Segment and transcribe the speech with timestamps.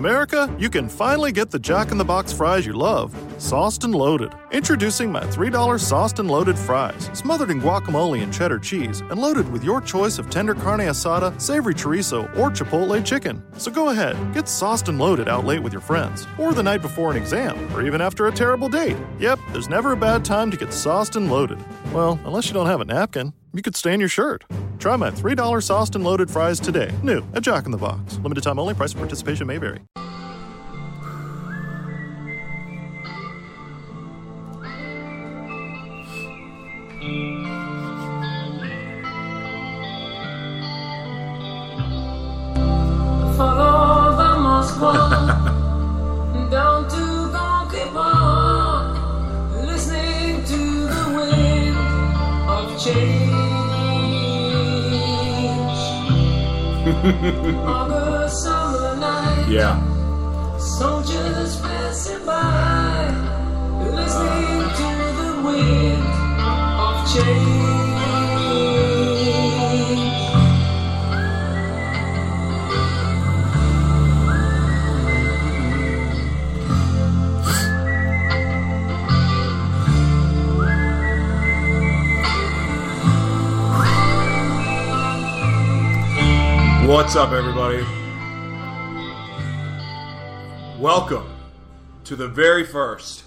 [0.00, 3.94] America, you can finally get the Jack in the Box fries you love, sauced and
[3.94, 4.32] loaded.
[4.50, 9.46] Introducing my $3 sauced and loaded fries, smothered in guacamole and cheddar cheese, and loaded
[9.52, 13.42] with your choice of tender carne asada, savory chorizo, or chipotle chicken.
[13.58, 16.80] So go ahead, get sauced and loaded out late with your friends, or the night
[16.80, 18.96] before an exam, or even after a terrible date.
[19.18, 21.58] Yep, there's never a bad time to get sauced and loaded.
[21.92, 24.44] Well, unless you don't have a napkin, you could stain your shirt.
[24.80, 26.90] Try my $3 sauced and loaded fries today.
[27.02, 28.18] New at Jack in the Box.
[28.22, 28.72] Limited time only.
[28.72, 29.80] Price of participation may vary.
[43.36, 44.16] Follow
[46.50, 47.30] down to
[49.66, 51.76] listening to the wind
[52.48, 53.29] of change.
[58.98, 59.78] Night, Yeah.
[60.58, 63.08] soldiers passing by,
[63.80, 64.88] listening to
[65.20, 66.04] the wind
[66.40, 67.89] of change.
[86.90, 87.84] What's up, everybody?
[90.76, 91.32] Welcome
[92.02, 93.22] to the very first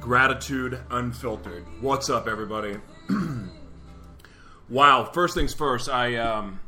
[0.00, 1.64] Gratitude Unfiltered.
[1.80, 2.76] What's up, everybody?
[4.68, 6.60] wow, first things first, I, um,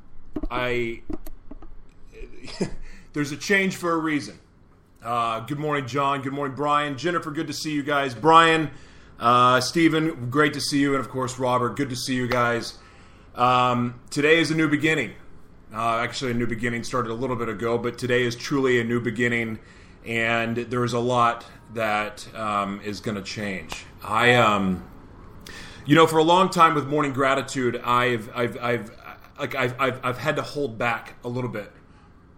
[0.51, 1.03] I,
[3.13, 4.39] there's a change for a reason.
[5.03, 6.23] Uh, good morning, John.
[6.23, 6.97] Good morning, Brian.
[6.97, 8.15] Jennifer, good to see you guys.
[8.15, 8.71] Brian,
[9.19, 10.95] uh, Stephen, great to see you.
[10.95, 12.79] And of course, Robert, good to see you guys.
[13.35, 15.13] Um, today is a new beginning.
[15.73, 18.85] Uh, actually, a new beginning started a little bit ago, but today is truly a
[18.85, 19.61] new beginning,
[20.05, 23.85] and there's a lot that um, is going to change.
[24.03, 24.83] I, um,
[25.87, 28.91] you know, for a long time with morning gratitude, I've, I've, I've,
[29.39, 31.71] like, I've, I've, I've had to hold back a little bit.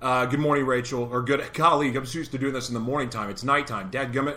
[0.02, 1.96] Uh, good morning, Rachel, or good colleague.
[1.96, 3.30] I'm used to doing this in the morning time.
[3.30, 3.88] It's nighttime.
[3.90, 4.36] Dad gummit.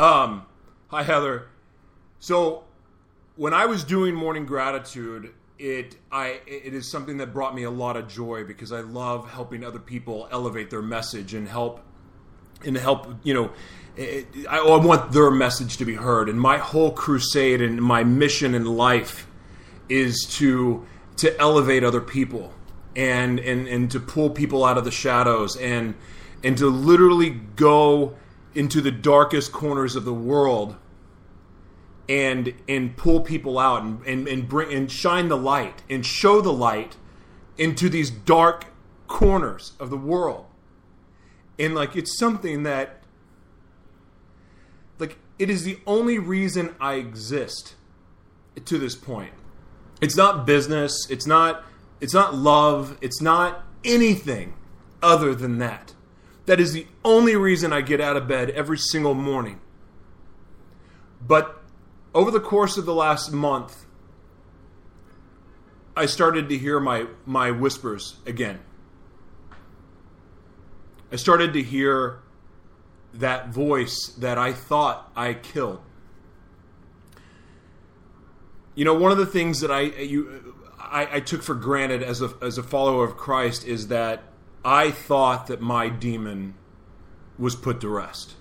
[0.00, 0.46] Um,
[0.88, 1.46] hi, Heather.
[2.18, 2.64] So,
[3.36, 7.70] when I was doing morning gratitude, it I it is something that brought me a
[7.70, 11.80] lot of joy because I love helping other people elevate their message and help
[12.64, 13.52] and help you know
[13.96, 16.28] I, I want their message to be heard.
[16.28, 19.26] And my whole crusade and my mission in life
[19.88, 20.84] is to
[21.16, 22.52] to elevate other people
[22.96, 25.94] and and and to pull people out of the shadows and
[26.42, 28.16] and to literally go
[28.54, 30.74] into the darkest corners of the world
[32.08, 36.40] and and pull people out and, and, and bring and shine the light and show
[36.40, 36.96] the light
[37.56, 38.66] into these dark
[39.06, 40.46] corners of the world.
[41.58, 43.02] And like it's something that
[44.98, 47.74] like it is the only reason i exist
[48.64, 49.32] to this point.
[50.00, 51.06] It's not business.
[51.08, 51.64] It's not
[52.00, 52.98] it's not love.
[53.00, 54.54] It's not anything
[55.02, 55.94] other than that.
[56.46, 59.60] That is the only reason i get out of bed every single morning.
[61.24, 61.61] But
[62.14, 63.86] over the course of the last month,
[65.96, 68.60] I started to hear my, my whispers again.
[71.10, 72.20] I started to hear
[73.14, 75.80] that voice that I thought I killed.
[78.74, 82.22] You know, one of the things that I you I, I took for granted as
[82.22, 84.22] a as a follower of Christ is that
[84.64, 86.54] I thought that my demon
[87.38, 88.34] was put to rest.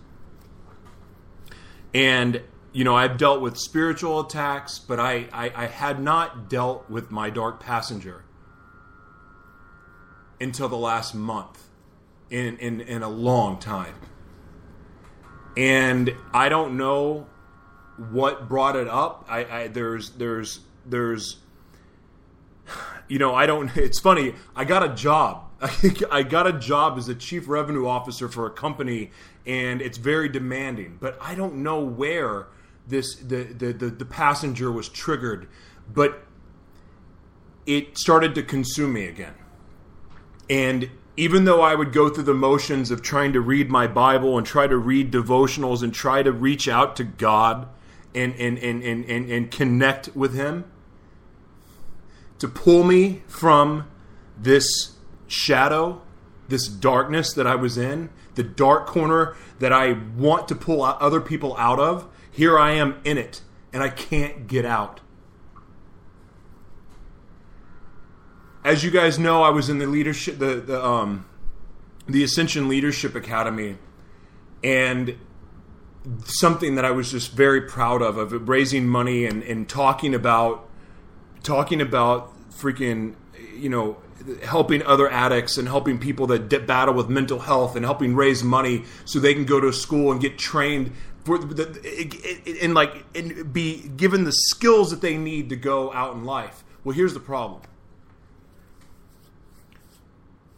[1.93, 2.41] And
[2.73, 7.11] you know, I've dealt with spiritual attacks, but I, I, I, had not dealt with
[7.11, 8.23] my dark passenger
[10.39, 11.67] until the last month
[12.29, 13.95] in, in, in a long time.
[15.57, 17.27] And I don't know
[17.97, 19.25] what brought it up.
[19.29, 21.37] I, I there's there's there's
[23.09, 25.49] you know, I don't it's funny, I got a job.
[26.11, 29.11] I got a job as a chief revenue officer for a company
[29.45, 32.47] and it's very demanding, but I don't know where
[32.87, 35.47] this the, the, the, the passenger was triggered,
[35.91, 36.23] but
[37.65, 39.35] it started to consume me again.
[40.49, 44.37] And even though I would go through the motions of trying to read my Bible
[44.37, 47.67] and try to read devotionals and try to reach out to God
[48.13, 50.65] and and, and, and, and, and connect with Him,
[52.39, 53.87] to pull me from
[54.37, 54.95] this
[55.27, 56.01] shadow,
[56.47, 61.21] this darkness that I was in, the dark corner that I want to pull other
[61.21, 62.07] people out of,
[62.41, 63.41] here I am in it,
[63.71, 64.99] and I can't get out.
[68.65, 71.27] As you guys know, I was in the leadership, the, the um,
[72.07, 73.77] the Ascension Leadership Academy,
[74.63, 75.19] and
[76.25, 80.67] something that I was just very proud of of raising money and, and talking about
[81.43, 83.13] talking about freaking
[83.55, 83.97] you know
[84.43, 88.83] helping other addicts and helping people that battle with mental health and helping raise money
[89.05, 90.91] so they can go to school and get trained
[91.23, 93.13] for the, and like
[93.53, 96.63] be given the skills that they need to go out in life.
[96.83, 97.61] Well, here's the problem.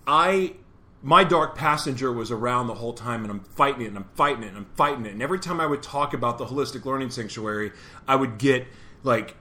[0.08, 0.54] I
[1.02, 4.44] my dark passenger was around the whole time and I'm fighting it and I'm fighting
[4.44, 5.12] it and I'm fighting it.
[5.12, 7.74] And every time I would talk about the holistic learning sanctuary,
[8.08, 8.66] I would get
[9.04, 9.36] like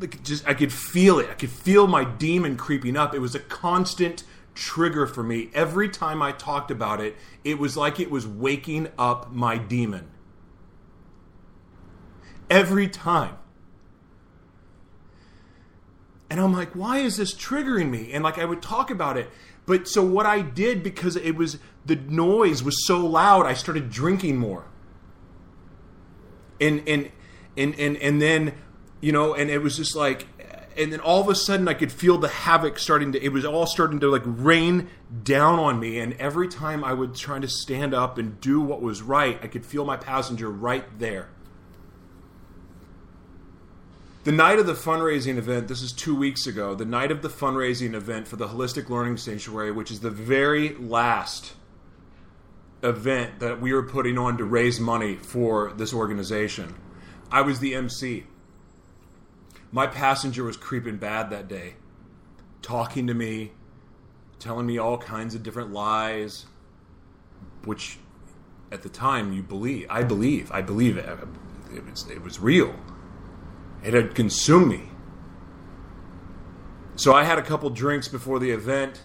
[0.00, 1.28] like just I could feel it.
[1.28, 3.14] I could feel my demon creeping up.
[3.14, 4.24] It was a constant
[4.56, 5.50] trigger for me.
[5.54, 10.08] Every time I talked about it, it was like it was waking up my demon.
[12.50, 13.36] Every time.
[16.28, 18.12] And I'm like, why is this triggering me?
[18.12, 19.30] And like I would talk about it.
[19.64, 23.90] But so what I did because it was the noise was so loud, I started
[23.90, 24.64] drinking more.
[26.60, 27.10] And and
[27.56, 28.54] and and and then,
[29.00, 30.26] you know, and it was just like
[30.76, 33.44] and then all of a sudden I could feel the havoc starting to it was
[33.44, 34.88] all starting to like rain
[35.22, 38.82] down on me and every time I would try to stand up and do what
[38.82, 41.28] was right, I could feel my passenger right there.
[44.26, 47.28] The night of the fundraising event, this is two weeks ago, the night of the
[47.28, 51.52] fundraising event for the Holistic Learning Sanctuary, which is the very last
[52.82, 56.74] event that we were putting on to raise money for this organization.
[57.30, 58.24] I was the MC.
[59.76, 61.74] My passenger was creeping bad that day,
[62.62, 63.52] talking to me,
[64.38, 66.46] telling me all kinds of different lies,
[67.66, 67.98] which
[68.72, 69.86] at the time you believe.
[69.90, 70.50] I believe.
[70.50, 71.06] I believe it.
[71.74, 72.74] It was, it was real.
[73.84, 74.88] It had consumed me.
[76.94, 79.02] So I had a couple drinks before the event,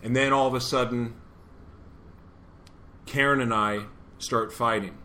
[0.00, 1.16] and then all of a sudden,
[3.04, 3.86] Karen and I
[4.20, 4.96] start fighting.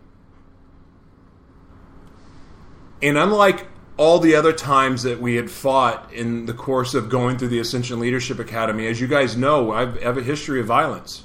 [3.01, 7.37] And unlike all the other times that we had fought in the course of going
[7.37, 11.23] through the Ascension Leadership Academy, as you guys know, I have a history of violence,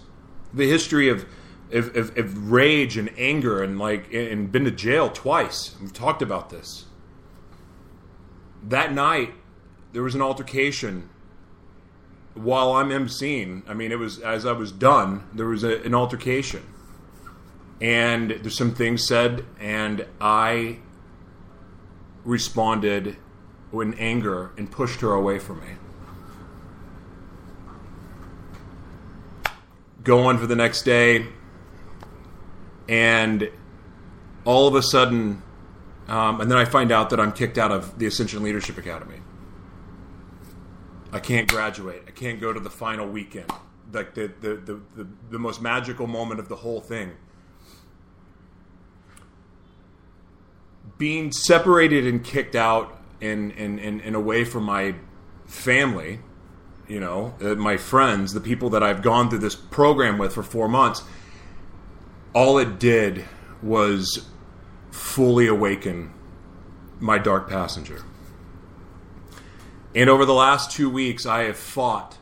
[0.52, 1.26] the history of
[1.70, 5.76] of, of, of rage and anger, and like and been to jail twice.
[5.80, 6.86] We've talked about this.
[8.62, 9.34] That night,
[9.92, 11.10] there was an altercation
[12.34, 13.68] while I'm emceeing.
[13.68, 15.24] I mean, it was as I was done.
[15.34, 16.62] There was a, an altercation,
[17.80, 20.78] and there's some things said, and I
[22.24, 23.16] responded
[23.72, 25.72] in anger and pushed her away from me.
[30.02, 31.26] Go on for the next day,
[32.88, 33.50] and
[34.44, 35.42] all of a sudden,
[36.08, 39.20] um, and then I find out that I'm kicked out of the Ascension Leadership Academy.
[41.12, 42.04] I can't graduate.
[42.06, 43.50] I can't go to the final weekend.
[43.92, 47.12] Like the, the, the, the, the most magical moment of the whole thing.
[50.98, 54.94] Being separated and kicked out and, and, and, and away from my
[55.46, 56.20] family,
[56.88, 60.42] you know, uh, my friends, the people that I've gone through this program with for
[60.42, 61.02] four months,
[62.34, 63.24] all it did
[63.62, 64.28] was
[64.90, 66.12] fully awaken
[67.00, 68.04] my dark passenger.
[69.94, 72.18] And over the last two weeks, I have fought.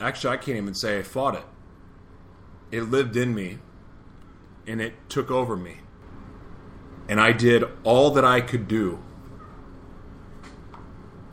[0.00, 1.44] Actually, I can't even say I fought it.
[2.70, 3.58] It lived in me
[4.66, 5.76] and it took over me
[7.08, 8.98] and I did all that I could do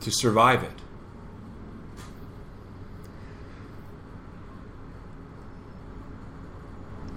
[0.00, 0.70] to survive it.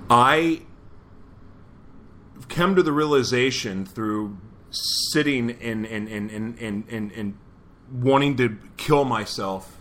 [0.10, 0.62] I
[2.48, 4.38] come to the realization through
[4.72, 7.38] sitting and and, and, and, and, and, and
[7.92, 9.77] wanting to kill myself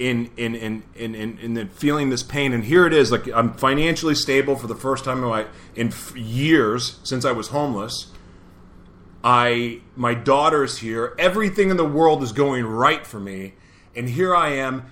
[0.00, 2.52] in in in in in, in the feeling this pain.
[2.52, 5.92] And here it is like i'm financially stable for the first time in my in
[6.16, 8.10] years since i was homeless.
[9.22, 11.14] I my daughter's here.
[11.18, 13.54] Everything in the world is going right for me.
[13.94, 14.90] And here i am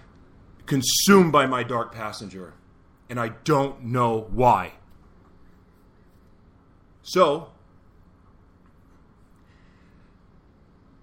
[0.66, 2.52] consumed by my dark passenger.
[3.08, 4.74] And i don't know why.
[7.02, 7.52] So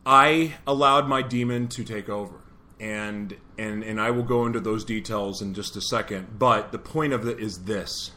[0.06, 2.42] i allowed my demon to take over.
[2.80, 6.38] And and and I will go into those details in just a second.
[6.38, 8.12] But the point of it is this: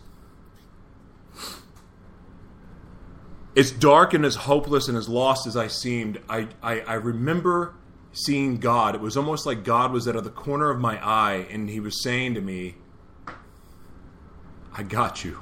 [3.56, 7.74] as dark and as hopeless and as lost as I seemed, I, I, I remember
[8.12, 8.94] seeing God.
[8.94, 11.80] It was almost like God was out of the corner of my eye, and He
[11.80, 12.76] was saying to me,
[14.72, 15.40] "I got you.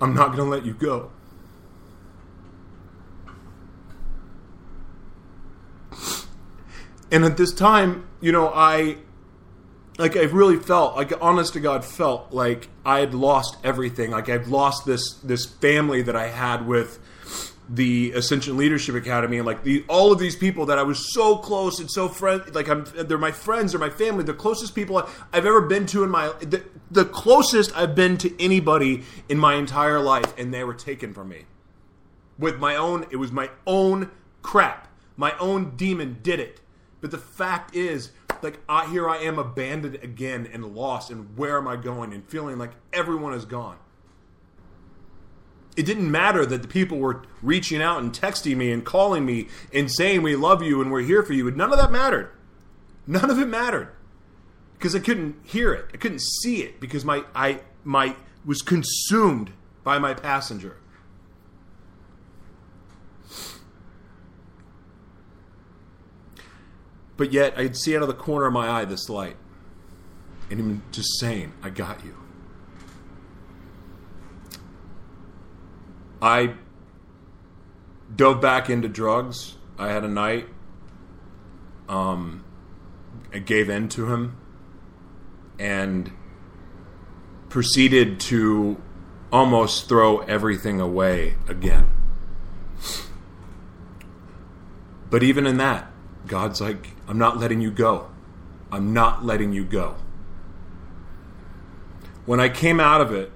[0.00, 1.10] I'm not going to let you go."
[7.12, 8.96] And at this time, you know, I
[9.98, 14.10] like I really felt like honest to God felt like I had lost everything.
[14.10, 16.98] Like I've lost this this family that I had with
[17.68, 21.36] the Ascension Leadership Academy and like the all of these people that I was so
[21.36, 25.06] close and so friend like I'm they're my friends, they're my family, the closest people
[25.34, 29.56] I've ever been to in my the, the closest I've been to anybody in my
[29.56, 31.44] entire life and they were taken from me.
[32.38, 34.88] With my own it was my own crap.
[35.14, 36.61] My own demon did it.
[37.02, 41.58] But the fact is like I here I am abandoned again and lost and where
[41.58, 43.76] am I going and feeling like everyone is gone
[45.76, 49.48] it didn't matter that the people were reaching out and texting me and calling me
[49.72, 51.48] and saying we love you and we're here for you.
[51.48, 52.30] And None of that mattered.
[53.06, 53.88] None of it mattered
[54.74, 55.86] because I couldn't hear it.
[55.94, 60.76] I couldn't see it because my I my was consumed by my passenger.
[67.22, 69.36] But yet I'd see out of the corner of my eye this light.
[70.50, 72.16] And him just saying, I got you.
[76.20, 76.54] I
[78.16, 79.54] dove back into drugs.
[79.78, 80.48] I had a night.
[81.88, 82.42] Um,
[83.32, 84.36] I gave in to him
[85.60, 86.10] and
[87.50, 88.82] proceeded to
[89.30, 91.88] almost throw everything away again.
[95.08, 95.91] But even in that,
[96.26, 98.08] God's like, I'm not letting you go.
[98.70, 99.96] I'm not letting you go.
[102.24, 103.32] When I came out of it,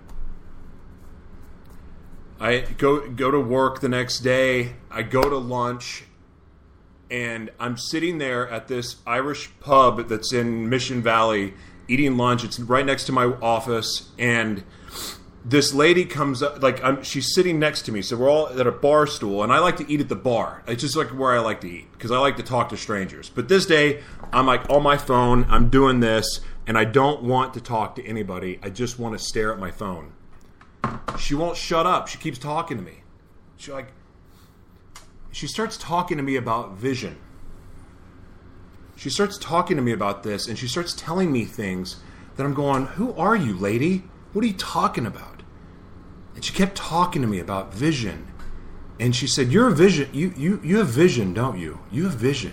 [2.38, 4.74] I go go to work the next day.
[4.90, 6.04] I go to lunch,
[7.10, 11.54] and I'm sitting there at this Irish pub that's in Mission Valley
[11.88, 12.44] eating lunch.
[12.44, 14.64] It's right next to my office, and
[15.48, 16.60] this lady comes up.
[16.60, 19.52] Like I'm, she's sitting next to me, so we're all at a bar stool, and
[19.52, 20.64] I like to eat at the bar.
[20.66, 23.30] It's just like where I like to eat because I like to talk to strangers.
[23.30, 25.46] But this day, I'm like on my phone.
[25.48, 28.58] I'm doing this, and I don't want to talk to anybody.
[28.60, 30.12] I just want to stare at my phone.
[31.16, 32.08] She won't shut up.
[32.08, 33.02] She keeps talking to me.
[33.56, 33.92] She like
[35.30, 37.18] she starts talking to me about vision.
[38.96, 41.96] She starts talking to me about this and she starts telling me things
[42.34, 44.04] that I'm going, "Who are you, lady?
[44.32, 45.35] What are you talking about?"
[46.36, 48.28] And she kept talking to me about vision.
[49.00, 50.08] And she said, "You're a vision.
[50.12, 51.80] You you you have vision, don't you?
[51.90, 52.52] You have vision.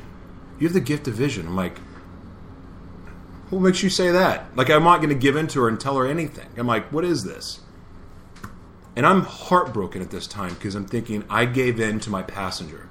[0.58, 1.78] You have the gift of vision." I'm like,
[3.50, 5.80] "What makes you say that?" Like I'm not going to give in to her and
[5.80, 6.48] tell her anything.
[6.58, 7.60] I'm like, "What is this?"
[8.96, 12.90] And I'm heartbroken at this time because I'm thinking I gave in to my passenger.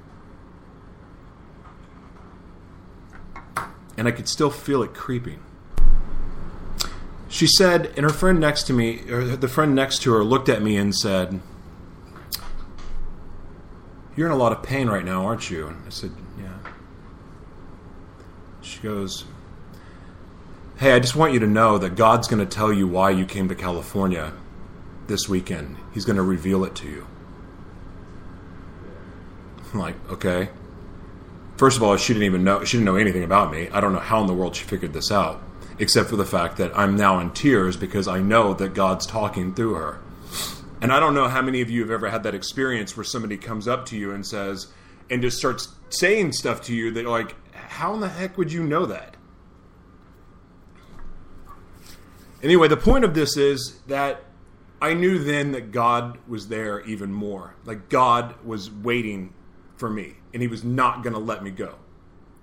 [3.96, 5.40] And I could still feel it creeping.
[7.32, 10.50] She said, and her friend next to me, or the friend next to her, looked
[10.50, 11.40] at me and said,
[14.14, 15.68] You're in a lot of pain right now, aren't you?
[15.68, 16.58] And I said, Yeah.
[18.60, 19.24] She goes,
[20.76, 23.24] Hey, I just want you to know that God's going to tell you why you
[23.24, 24.34] came to California
[25.06, 25.78] this weekend.
[25.94, 27.06] He's going to reveal it to you.
[29.72, 30.50] I'm like, okay.
[31.56, 33.70] First of all, she didn't even know she didn't know anything about me.
[33.70, 35.42] I don't know how in the world she figured this out,
[35.78, 39.54] except for the fact that I'm now in tears because I know that God's talking
[39.54, 40.00] through her.
[40.80, 43.36] And I don't know how many of you have ever had that experience where somebody
[43.36, 44.66] comes up to you and says
[45.10, 48.62] and just starts saying stuff to you that like how in the heck would you
[48.62, 49.16] know that?
[52.42, 54.24] Anyway, the point of this is that
[54.80, 57.54] I knew then that God was there even more.
[57.64, 59.32] Like God was waiting
[59.76, 61.76] for me, and He was not going to let me go.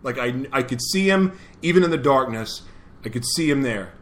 [0.02, 2.62] Like I, I could see Him even in the darkness.
[3.04, 3.94] I could see Him there,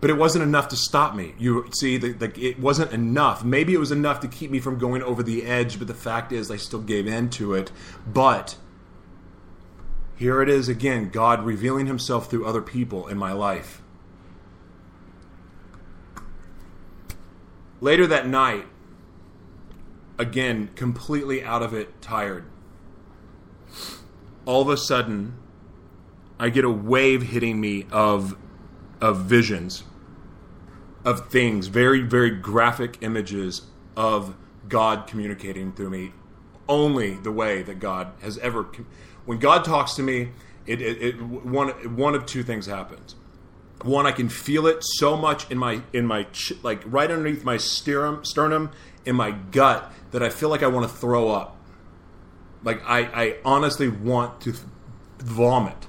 [0.00, 1.34] but it wasn't enough to stop me.
[1.38, 3.44] You see, the, the, it wasn't enough.
[3.44, 6.32] Maybe it was enough to keep me from going over the edge, but the fact
[6.32, 7.72] is, I still gave in to it.
[8.06, 8.56] But
[10.16, 13.82] here it is again God revealing Himself through other people in my life.
[17.80, 18.66] Later that night,
[20.18, 22.44] again, completely out of it, tired.
[24.44, 25.34] All of a sudden,
[26.42, 28.36] I get a wave hitting me of
[29.00, 29.84] of visions,
[31.04, 33.62] of things, very, very graphic images
[33.96, 34.34] of
[34.68, 36.12] God communicating through me,
[36.68, 38.64] only the way that God has ever.
[39.24, 40.30] When God talks to me,
[40.66, 43.14] it, it, it one one of two things happens.
[43.82, 46.26] One i can feel it so much in my in my
[46.64, 48.72] like right underneath my sternum sternum
[49.04, 51.56] in my gut that i feel like i want to throw up.
[52.64, 54.54] Like i i honestly want to
[55.20, 55.86] vomit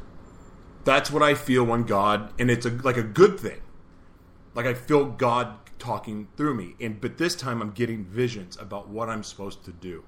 [0.84, 3.62] that's what i feel when god and it's a like a good thing
[4.54, 8.88] like i feel god talking through me and but this time i'm getting visions about
[8.88, 10.04] what i'm supposed to do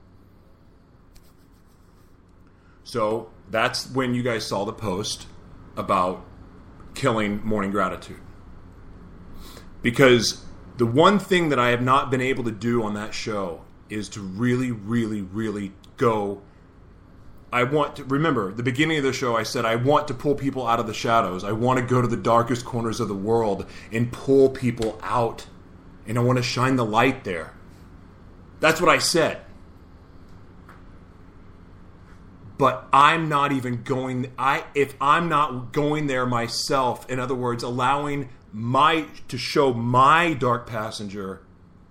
[2.86, 5.27] So that's when you guys saw the post
[5.75, 6.24] about
[6.94, 8.22] killing morning gratitude.
[9.82, 10.46] Because
[10.77, 14.08] the one thing that I have not been able to do on that show is
[14.10, 16.44] to really, really, really go.
[17.52, 19.36] I want to remember the beginning of the show.
[19.36, 21.44] I said I want to pull people out of the shadows.
[21.44, 25.48] I want to go to the darkest corners of the world and pull people out,
[26.06, 27.54] and I want to shine the light there.
[28.60, 29.42] That's what I said.
[32.58, 34.32] But I'm not even going.
[34.38, 37.10] I if I'm not going there myself.
[37.10, 41.42] In other words, allowing my to show my dark passenger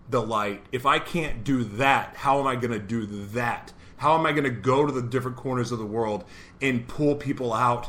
[0.09, 0.65] the light.
[0.73, 3.73] If I can't do that, how am I going to do that?
[4.05, 6.25] How am I going to go to the different corners of the world
[6.61, 7.89] and pull people out?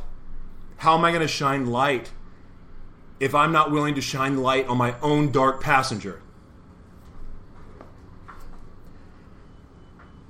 [0.78, 2.14] How am I going to shine light
[3.20, 6.22] if I'm not willing to shine light on my own dark passenger?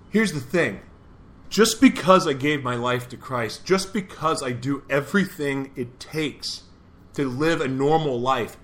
[0.10, 0.82] Here's the thing
[1.50, 6.64] just because I gave my life to Christ, just because I do everything it takes
[7.14, 8.58] to live a normal life,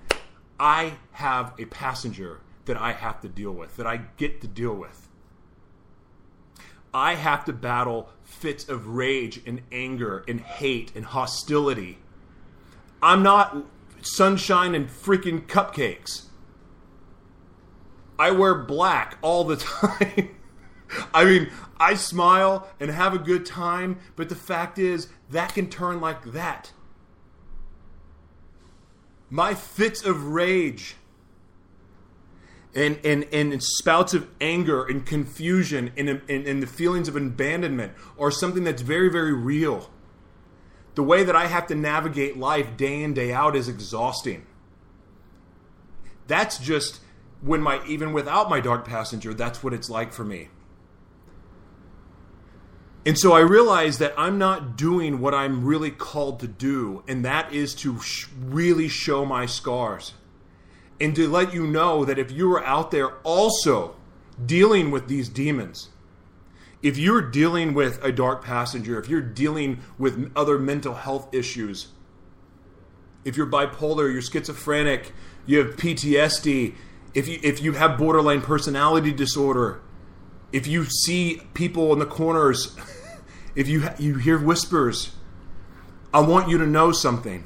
[0.58, 4.74] I have a passenger that I have to deal with, that I get to deal
[4.74, 5.01] with.
[6.94, 11.98] I have to battle fits of rage and anger and hate and hostility.
[13.02, 13.56] I'm not
[14.02, 16.26] sunshine and freaking cupcakes.
[18.18, 20.36] I wear black all the time.
[21.14, 25.70] I mean, I smile and have a good time, but the fact is, that can
[25.70, 26.72] turn like that.
[29.30, 30.96] My fits of rage
[32.74, 37.92] and, and, and spouts of anger and confusion and, and, and the feelings of abandonment
[38.18, 39.90] are something that's very, very real.
[40.94, 44.46] The way that I have to navigate life day in, day out is exhausting.
[46.26, 47.00] That's just
[47.40, 50.48] when my, even without my dark passenger, that's what it's like for me.
[53.04, 57.24] And so I realize that I'm not doing what I'm really called to do, and
[57.24, 60.14] that is to sh- really show my scars.
[61.02, 63.96] And to let you know that if you are out there also
[64.46, 65.88] dealing with these demons,
[66.80, 71.88] if you're dealing with a dark passenger, if you're dealing with other mental health issues,
[73.24, 75.12] if you're bipolar, you're schizophrenic,
[75.44, 76.76] you have PTSD,
[77.14, 79.80] if you, if you have borderline personality disorder,
[80.52, 82.76] if you see people in the corners,
[83.56, 85.16] if you you hear whispers,
[86.14, 87.44] I want you to know something.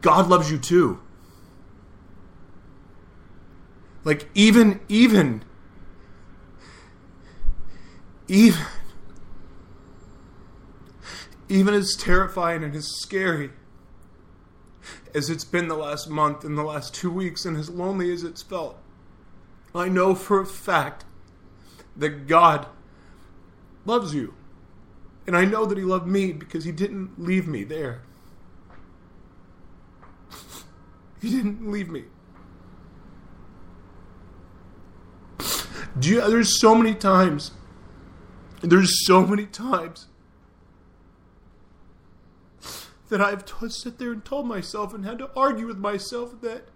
[0.00, 1.00] God loves you too.
[4.04, 5.44] Like even even
[8.28, 8.60] even
[11.48, 13.50] even as terrifying and as scary
[15.14, 18.24] as it's been the last month and the last two weeks and as lonely as
[18.24, 18.78] it's felt,
[19.74, 21.04] I know for a fact
[21.96, 22.66] that God
[23.84, 24.34] loves you.
[25.26, 28.02] And I know that He loved me because He didn't leave me there.
[31.20, 32.04] he didn't leave me.
[35.98, 37.52] Do you, there's so many times,
[38.62, 40.06] there's so many times
[43.08, 46.68] that I've t- sit there and told myself and had to argue with myself that,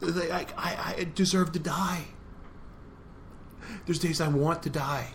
[0.00, 2.04] that I, I, I deserve to die.
[3.86, 5.14] There's days I want to die.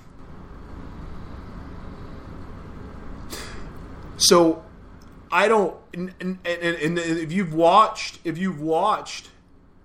[4.18, 4.64] So
[5.32, 5.76] I don't.
[5.94, 9.30] And, and, and, and if you've watched, if you've watched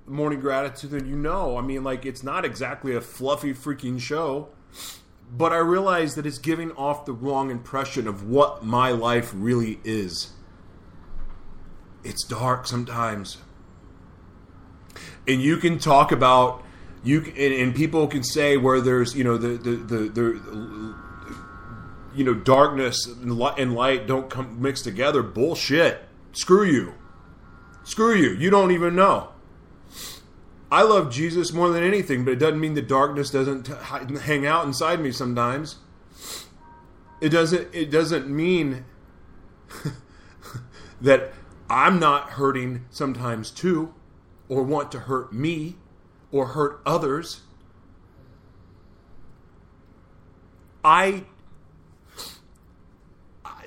[0.08, 1.56] Morning Gratitude, then you know.
[1.56, 4.48] I mean, like it's not exactly a fluffy freaking show,
[5.30, 9.80] but I realize that it's giving off the wrong impression of what my life really
[9.84, 10.32] is.
[12.04, 13.38] It's dark sometimes,
[15.26, 16.64] and you can talk about
[17.04, 20.94] you and, and people can say where there's you know the the the, the
[22.14, 25.22] you know darkness and light don't come mix together.
[25.22, 26.04] Bullshit.
[26.32, 26.94] Screw you.
[27.84, 28.30] Screw you.
[28.30, 29.32] You don't even know
[30.70, 34.64] i love jesus more than anything but it doesn't mean the darkness doesn't hang out
[34.66, 35.76] inside me sometimes
[37.20, 38.84] it doesn't it doesn't mean
[41.00, 41.32] that
[41.68, 43.94] i'm not hurting sometimes too
[44.48, 45.76] or want to hurt me
[46.32, 47.40] or hurt others.
[50.84, 51.24] I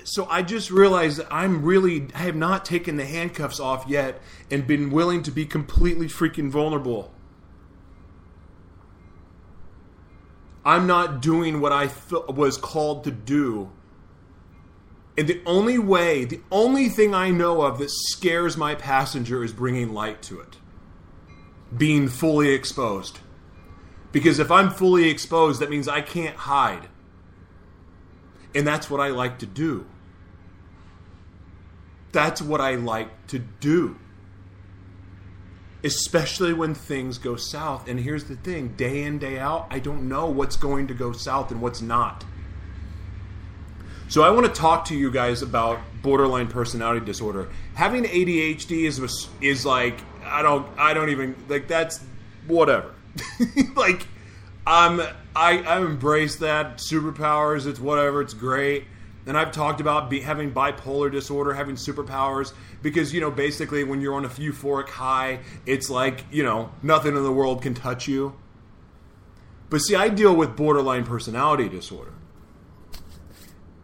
[0.03, 4.21] so I just realized that I'm really I have not taken the handcuffs off yet
[4.49, 7.13] and been willing to be completely freaking vulnerable.
[10.63, 13.71] I'm not doing what I th- was called to do.
[15.17, 19.53] And the only way, the only thing I know of that scares my passenger is
[19.53, 20.57] bringing light to it
[21.75, 23.19] being fully exposed.
[24.11, 26.89] Because if I'm fully exposed, that means I can't hide.
[28.53, 29.85] And that's what I like to do.
[32.11, 33.97] That's what I like to do.
[35.83, 37.87] Especially when things go south.
[37.87, 41.11] And here's the thing day in, day out, I don't know what's going to go
[41.11, 42.23] south and what's not.
[44.11, 47.47] So I want to talk to you guys about borderline personality disorder.
[47.75, 52.03] Having ADHD is is like I don't I don't even like that's
[52.45, 52.93] whatever.
[53.77, 54.05] like
[54.67, 54.99] I'm
[55.33, 57.65] I I embrace that superpowers.
[57.65, 58.21] It's whatever.
[58.21, 58.83] It's great.
[59.25, 64.01] And I've talked about be, having bipolar disorder, having superpowers, because you know basically when
[64.01, 68.07] you're on a euphoric high, it's like you know nothing in the world can touch
[68.07, 68.35] you.
[69.69, 72.13] But see, I deal with borderline personality disorder.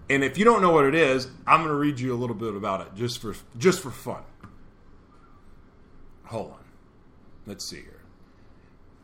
[0.10, 2.36] And if you don't know what it is, I'm going to read you a little
[2.36, 4.24] bit about it just for just for fun.
[6.26, 6.66] Hold on.
[7.46, 8.02] Let's see here.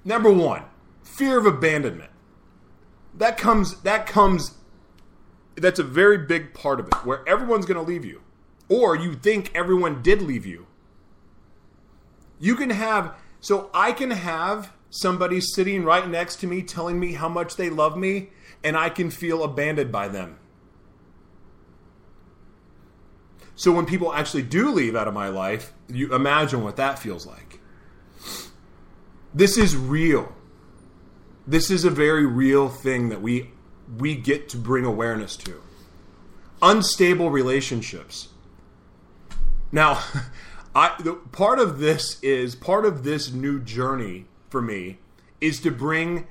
[0.04, 0.64] Number 1,
[1.04, 2.12] fear of abandonment.
[3.16, 4.56] That comes that comes
[5.56, 8.22] that's a very big part of it where everyone's going to leave you
[8.70, 10.66] or you think everyone did leave you.
[12.40, 17.14] You can have so I can have somebody sitting right next to me telling me
[17.14, 18.30] how much they love me
[18.64, 20.40] and I can feel abandoned by them.
[23.56, 27.26] So when people actually do leave out of my life, you imagine what that feels
[27.26, 27.60] like.
[29.34, 30.34] This is real.
[31.46, 33.52] This is a very real thing that we
[33.98, 35.62] we get to bring awareness to.
[36.62, 38.30] Unstable relationships.
[39.72, 40.04] Now,
[40.76, 44.98] I the, part of this is part of this new journey for me
[45.40, 46.28] is to bring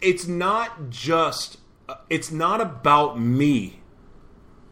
[0.00, 3.80] it's not just uh, it's not about me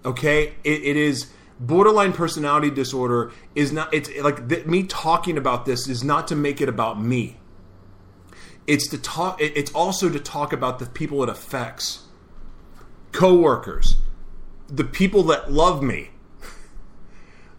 [0.05, 5.67] Okay, it, it is borderline personality disorder is not it's like th- me talking about
[5.67, 7.37] this is not to make it about me
[8.69, 12.05] it's to talk it's also to talk about the people it affects.
[13.11, 13.97] Coworkers.
[14.69, 16.11] The people that love me.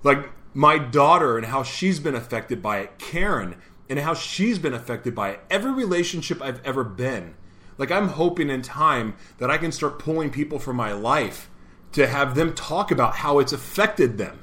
[0.04, 3.00] Like my daughter and how she's been affected by it.
[3.00, 3.56] Karen
[3.89, 5.39] and how she's been affected by it.
[5.50, 7.34] Every relationship i've ever been.
[7.80, 11.50] Like i'm hoping in time that i can start pulling people from my life
[11.93, 14.39] to have them talk about how it's affected them.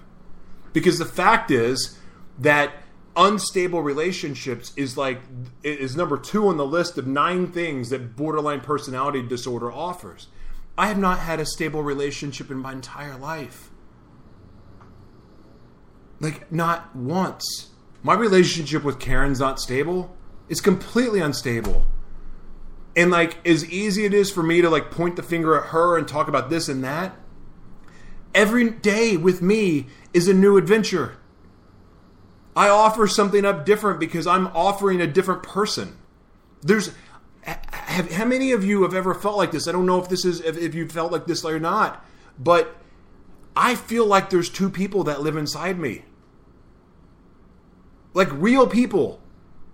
[0.72, 1.96] Because the fact is
[2.40, 2.72] that
[3.16, 5.20] unstable relationships is like
[5.62, 10.28] is number 2 on the list of 9 things that borderline personality disorder offers.
[10.78, 13.70] I have not had a stable relationship in my entire life.
[16.20, 17.70] Like not once.
[18.02, 20.14] My relationship with Karen's not stable.
[20.48, 21.86] It's completely unstable.
[22.94, 25.96] And like as easy it is for me to like point the finger at her
[25.96, 27.16] and talk about this and that,
[28.36, 31.16] Every day with me is a new adventure.
[32.56, 35.98] I offer something up different because I'm offering a different person.
[36.62, 36.90] There's
[37.42, 39.68] have, how many of you have ever felt like this?
[39.68, 42.04] I don't know if this is if, if you felt like this or not,
[42.38, 42.76] but
[43.54, 46.04] I feel like there's two people that live inside me.
[48.14, 49.20] Like real people.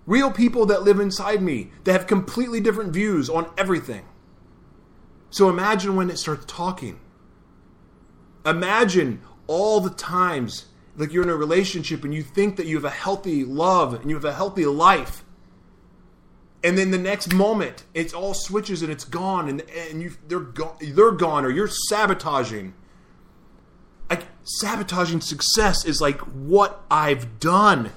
[0.05, 4.05] Real people that live inside me that have completely different views on everything.
[5.31, 6.99] So imagine when it starts talking.
[8.45, 12.85] Imagine all the times like you're in a relationship and you think that you have
[12.85, 15.24] a healthy love and you have a healthy life.
[16.64, 20.38] And then the next moment, it's all switches and it's gone, and and you they're
[20.38, 22.74] gone, they're gone, or you're sabotaging.
[24.09, 27.90] Like sabotaging success is like what I've done.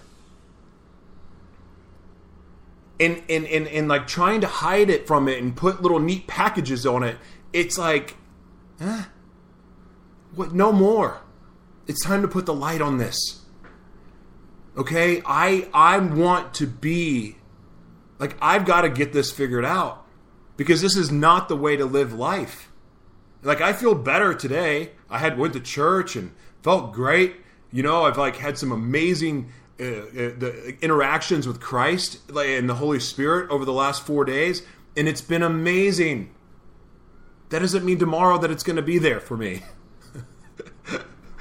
[2.97, 6.27] And, and, and, and like trying to hide it from it and put little neat
[6.27, 7.17] packages on it,
[7.51, 8.15] it's like,
[8.79, 9.03] eh,
[10.33, 10.53] what?
[10.53, 11.19] No more.
[11.87, 13.41] It's time to put the light on this.
[14.77, 15.21] Okay?
[15.25, 17.37] I I want to be
[18.19, 20.05] like I've got to get this figured out
[20.57, 22.71] because this is not the way to live life.
[23.43, 24.91] Like I feel better today.
[25.09, 26.31] I had went to church and
[26.63, 27.35] felt great.
[27.71, 32.75] You know, I've like had some amazing uh, uh, the interactions with Christ and the
[32.75, 34.61] Holy Spirit over the last 4 days
[34.95, 36.33] and it's been amazing.
[37.49, 39.63] That doesn't mean tomorrow that it's going to be there for me.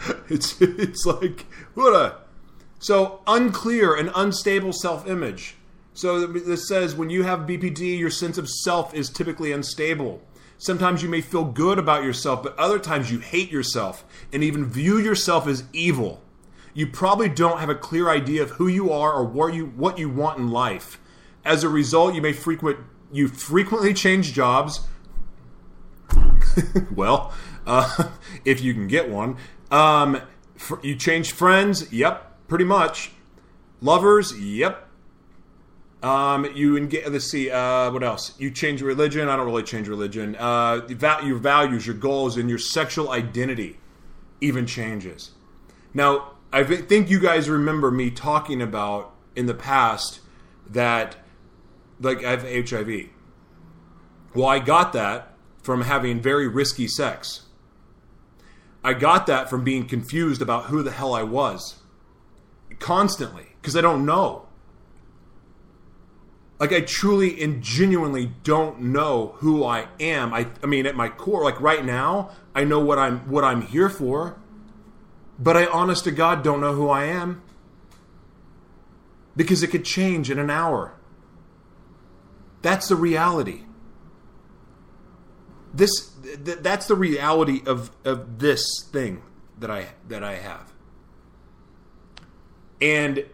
[0.29, 2.17] it's it's like what a
[2.79, 5.57] so unclear and unstable self-image.
[5.95, 10.21] So this says when you have BPD, your sense of self is typically unstable.
[10.59, 14.65] Sometimes you may feel good about yourself, but other times you hate yourself and even
[14.65, 16.23] view yourself as evil.
[16.75, 19.99] You probably don't have a clear idea of who you are or what you what
[19.99, 21.01] you want in life.
[21.45, 22.79] As a result, you may frequent
[23.13, 24.81] you frequently change jobs.
[26.95, 27.33] well,
[27.67, 28.11] uh,
[28.45, 29.37] if you can get one.
[29.71, 30.21] Um,
[30.57, 31.93] for, you change friends?
[31.93, 33.11] Yep, pretty much.
[33.81, 34.39] Lovers?
[34.39, 34.89] Yep.
[36.03, 37.07] Um, you engage.
[37.09, 37.51] Let's see.
[37.51, 38.39] Uh, what else?
[38.39, 39.29] You change religion.
[39.29, 40.37] I don't really change religion.
[40.39, 43.79] Uh, your values, your goals, and your sexual identity
[44.41, 45.31] even changes.
[45.95, 50.21] Now, I think you guys remember me talking about in the past
[50.69, 51.17] that,
[52.01, 53.09] like, I have HIV.
[54.35, 57.44] Well, I got that from having very risky sex.
[58.85, 61.81] I got that from being confused about who the hell I was
[62.79, 64.47] constantly because I don't know.
[66.59, 70.33] Like I truly and genuinely don't know who I am.
[70.33, 73.63] I I mean at my core like right now, I know what I'm what I'm
[73.63, 74.37] here for.
[75.39, 77.43] But I honest to God don't know who I am.
[79.37, 80.95] Because it could change in an hour.
[82.63, 83.63] That's the reality.
[85.73, 86.14] This
[86.45, 89.23] th- that's the reality of of this thing
[89.59, 90.73] that I that I have.
[92.81, 93.25] And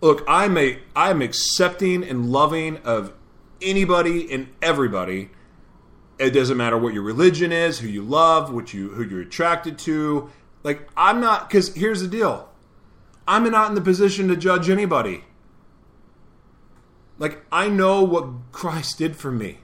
[0.00, 3.12] look, I'm a I'm accepting and loving of
[3.60, 5.30] anybody and everybody.
[6.18, 9.78] It doesn't matter what your religion is, who you love, what you who you're attracted
[9.80, 10.30] to.
[10.62, 12.48] Like I'm not cuz here's the deal.
[13.28, 15.24] I'm not in the position to judge anybody.
[17.18, 19.58] Like I know what Christ did for me.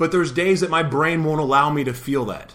[0.00, 2.54] But there's days that my brain won't allow me to feel that.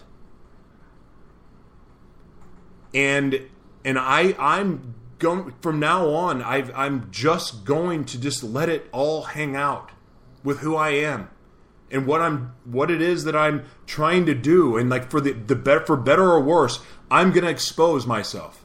[2.92, 3.40] And
[3.84, 8.88] and I I'm going from now on i I'm just going to just let it
[8.90, 9.92] all hang out
[10.42, 11.30] with who I am
[11.88, 15.30] and what I'm what it is that I'm trying to do and like for the
[15.30, 16.80] the better for better or worse
[17.12, 18.64] I'm going to expose myself.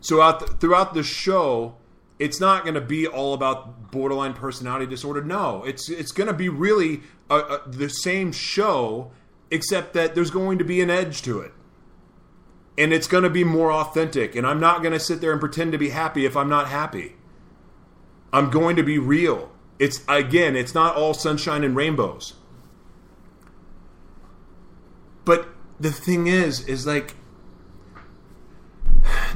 [0.00, 1.76] So out the, throughout the show
[2.20, 5.24] it's not going to be all about borderline personality disorder.
[5.24, 9.10] No, it's it's going to be really a, a, the same show
[9.50, 11.52] except that there's going to be an edge to it
[12.80, 14.34] and it's going to be more authentic.
[14.34, 16.68] And I'm not going to sit there and pretend to be happy if I'm not
[16.68, 17.16] happy.
[18.32, 19.52] I'm going to be real.
[19.78, 22.34] It's again, it's not all sunshine and rainbows.
[25.26, 27.16] But the thing is, is like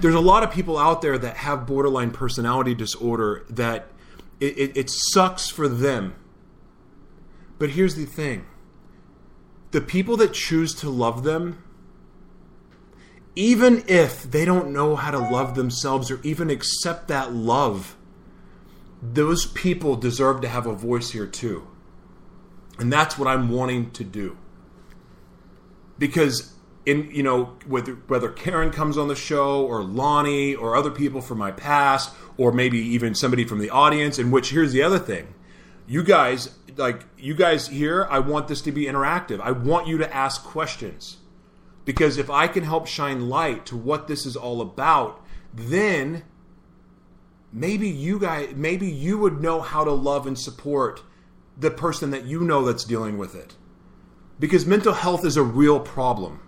[0.00, 3.88] there's a lot of people out there that have borderline personality disorder that
[4.40, 6.14] it, it, it sucks for them.
[7.58, 8.46] But here's the thing
[9.70, 11.64] the people that choose to love them
[13.36, 17.96] even if they don't know how to love themselves or even accept that love,
[19.02, 21.66] those people deserve to have a voice here too.
[22.78, 24.36] And that's what I'm wanting to do.
[25.98, 26.53] Because
[26.86, 31.20] in you know whether whether Karen comes on the show or Lonnie or other people
[31.20, 34.98] from my past or maybe even somebody from the audience in which here's the other
[34.98, 35.34] thing.
[35.86, 39.40] You guys like you guys here I want this to be interactive.
[39.40, 41.18] I want you to ask questions
[41.84, 46.24] because if I can help shine light to what this is all about, then
[47.52, 51.02] maybe you guys maybe you would know how to love and support
[51.56, 53.54] the person that you know that's dealing with it.
[54.40, 56.40] Because mental health is a real problem.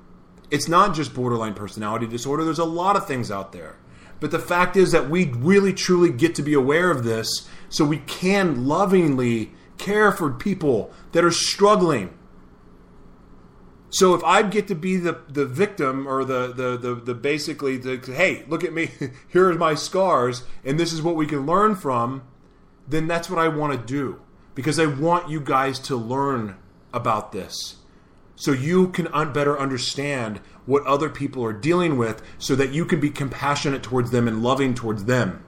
[0.51, 3.77] It's not just borderline personality disorder, there's a lot of things out there.
[4.19, 7.85] But the fact is that we really truly get to be aware of this so
[7.85, 12.17] we can lovingly care for people that are struggling
[13.91, 17.77] so if I get to be the, the victim or the, the, the, the basically
[17.77, 18.91] the hey, look at me,
[19.29, 22.23] here are my scars, and this is what we can learn from,
[22.87, 24.21] then that's what I want to do.
[24.55, 26.57] Because I want you guys to learn
[26.93, 27.77] about this.
[28.37, 32.85] So you can un- better understand what other people are dealing with so that you
[32.85, 35.43] can be compassionate towards them and loving towards them.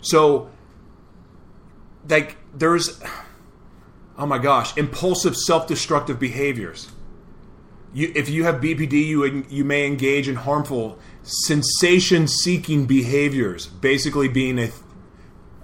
[0.00, 0.50] So
[2.08, 3.00] like there's
[4.18, 6.90] oh my gosh, impulsive self-destructive behaviors.
[7.92, 14.58] You, if you have BPD, you you may engage in harmful sensation-seeking behaviors, basically being
[14.58, 14.70] a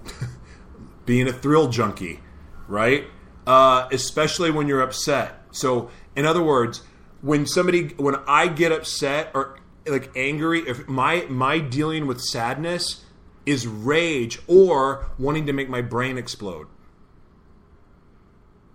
[1.06, 2.20] being a thrill junkie,
[2.68, 3.04] right?
[3.46, 5.34] Uh, especially when you're upset.
[5.50, 6.82] So, in other words,
[7.20, 13.04] when somebody when I get upset or like angry, if my my dealing with sadness
[13.44, 16.68] is rage or wanting to make my brain explode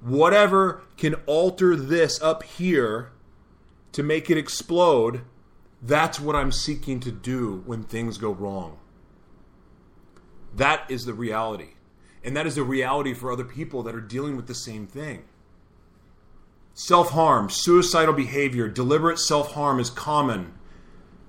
[0.02, 3.12] whatever can alter this up here
[3.92, 5.22] to make it explode,
[5.82, 8.78] that's what I'm seeking to do when things go wrong.
[10.56, 11.74] That is the reality.
[12.24, 15.24] And that is the reality for other people that are dealing with the same thing.
[16.74, 20.54] Self harm, suicidal behavior, deliberate self harm is common.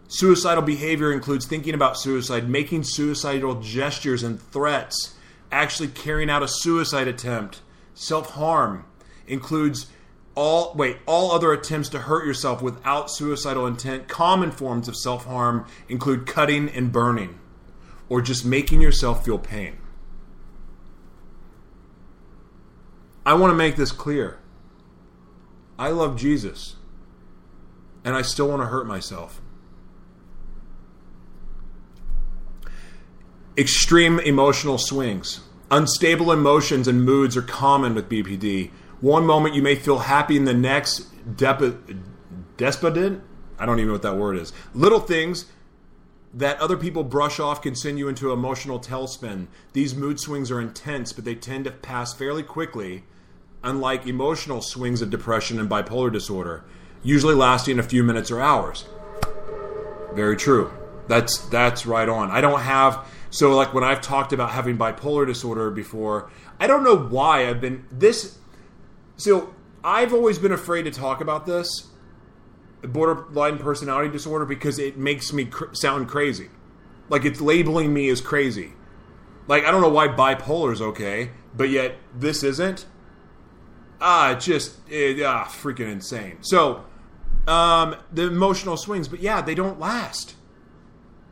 [0.08, 5.14] Suicidal behavior includes thinking about suicide, making suicidal gestures and threats,
[5.52, 7.60] actually carrying out a suicide attempt
[7.98, 8.84] Self harm
[9.26, 9.88] includes
[10.36, 15.66] all wait all other attempts to hurt yourself without suicidal intent common forms of self-harm
[15.88, 17.40] include cutting and burning
[18.08, 19.78] or just making yourself feel pain
[23.28, 24.38] i want to make this clear
[25.78, 26.76] i love jesus
[28.04, 29.40] and i still want to hurt myself
[33.56, 39.76] extreme emotional swings unstable emotions and moods are common with bpd one moment you may
[39.76, 41.62] feel happy, and the next dep-
[42.56, 43.22] despondent.
[43.58, 44.52] I don't even know what that word is.
[44.74, 45.46] Little things
[46.34, 49.46] that other people brush off can send you into emotional tailspin.
[49.72, 53.04] These mood swings are intense, but they tend to pass fairly quickly,
[53.62, 56.64] unlike emotional swings of depression and bipolar disorder,
[57.02, 58.86] usually lasting a few minutes or hours.
[60.14, 60.72] Very true.
[61.06, 62.30] That's that's right on.
[62.30, 66.84] I don't have so like when I've talked about having bipolar disorder before, I don't
[66.84, 68.38] know why I've been this
[69.16, 71.88] so I've always been afraid to talk about this
[72.82, 76.48] borderline personality disorder because it makes me cr- sound crazy.
[77.08, 78.72] Like it's labeling me as crazy.
[79.46, 82.86] Like I don't know why bipolar is okay, but yet this isn't.
[84.00, 86.38] Ah, just it, ah, freaking insane.
[86.40, 86.84] So,
[87.46, 90.34] um, the emotional swings, but yeah, they don't last.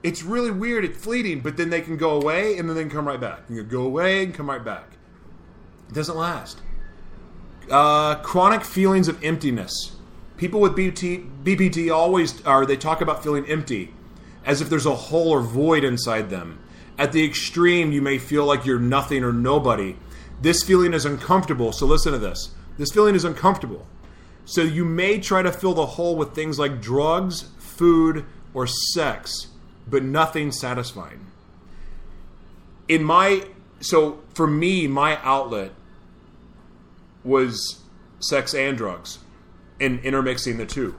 [0.02, 0.84] It's really weird.
[0.84, 3.40] It's fleeting, but then they can go away and then they can come right back.
[3.48, 4.96] You can go away and come right back.
[5.88, 6.60] It doesn't last.
[7.70, 9.96] Uh, chronic feelings of emptiness.
[10.36, 13.94] People with BT, BPD always are, they talk about feeling empty,
[14.44, 16.60] as if there's a hole or void inside them.
[16.98, 19.96] At the extreme, you may feel like you're nothing or nobody.
[20.40, 22.50] This feeling is uncomfortable, so listen to this.
[22.78, 23.86] This feeling is uncomfortable.
[24.44, 29.48] So you may try to fill the hole with things like drugs, food, or sex,
[29.88, 31.26] but nothing satisfying.
[32.88, 33.46] In my,
[33.80, 35.72] so for me, my outlet
[37.24, 37.80] was
[38.20, 39.18] sex and drugs
[39.80, 40.96] and intermixing the two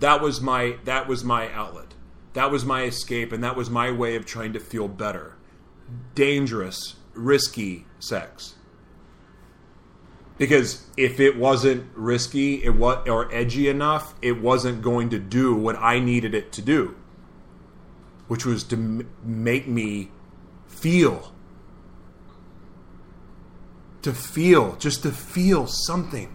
[0.00, 1.94] that was my that was my outlet
[2.32, 5.34] that was my escape and that was my way of trying to feel better
[6.14, 8.54] dangerous risky sex
[10.36, 15.54] because if it wasn't risky it was or edgy enough it wasn't going to do
[15.54, 16.96] what i needed it to do
[18.28, 20.10] which was to m- make me
[20.66, 21.32] feel
[24.02, 26.34] to feel, just to feel something.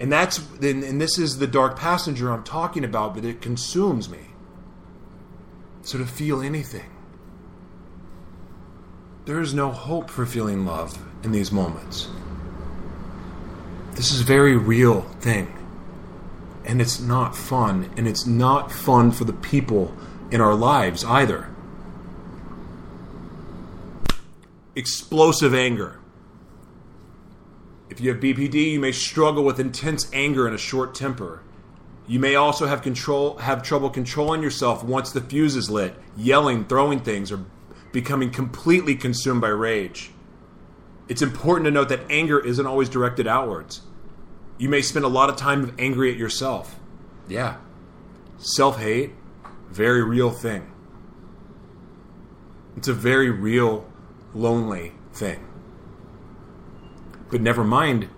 [0.00, 4.08] And that's and, and this is the dark passenger I'm talking about, but it consumes
[4.08, 4.28] me.
[5.82, 6.90] So to feel anything.
[9.24, 12.08] There is no hope for feeling love in these moments.
[13.92, 15.56] This is a very real thing.
[16.64, 17.90] And it's not fun.
[17.96, 19.94] And it's not fun for the people
[20.30, 21.48] in our lives either.
[24.80, 25.98] explosive anger.
[27.88, 31.42] If you have BPD, you may struggle with intense anger and a short temper.
[32.06, 36.64] You may also have control have trouble controlling yourself once the fuse is lit, yelling,
[36.64, 37.44] throwing things, or
[37.92, 40.10] becoming completely consumed by rage.
[41.08, 43.82] It's important to note that anger isn't always directed outwards.
[44.58, 46.78] You may spend a lot of time angry at yourself.
[47.28, 47.56] Yeah.
[48.38, 49.12] Self-hate,
[49.70, 50.70] very real thing.
[52.76, 53.90] It's a very real
[54.34, 55.46] lonely thing.
[57.30, 58.08] But never mind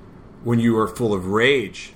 [0.42, 1.94] when you are full of rage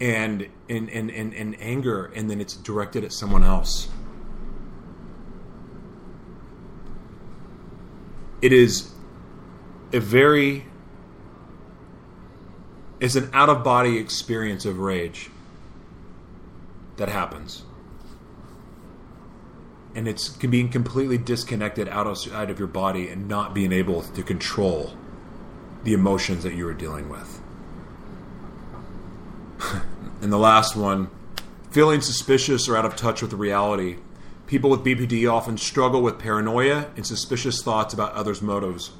[0.00, 3.88] and and, and, and, and anger and then it's directed at someone else.
[8.44, 8.90] It is
[9.90, 10.66] a very
[13.00, 15.30] it's an out of body experience of rage
[16.98, 17.62] that happens
[19.94, 24.92] and it's being completely disconnected outside of your body and not being able to control
[25.84, 27.40] the emotions that you are dealing with.
[30.20, 31.08] and the last one,
[31.70, 33.96] feeling suspicious or out of touch with reality.
[34.54, 38.92] People with BPD often struggle with paranoia and suspicious thoughts about others' motives.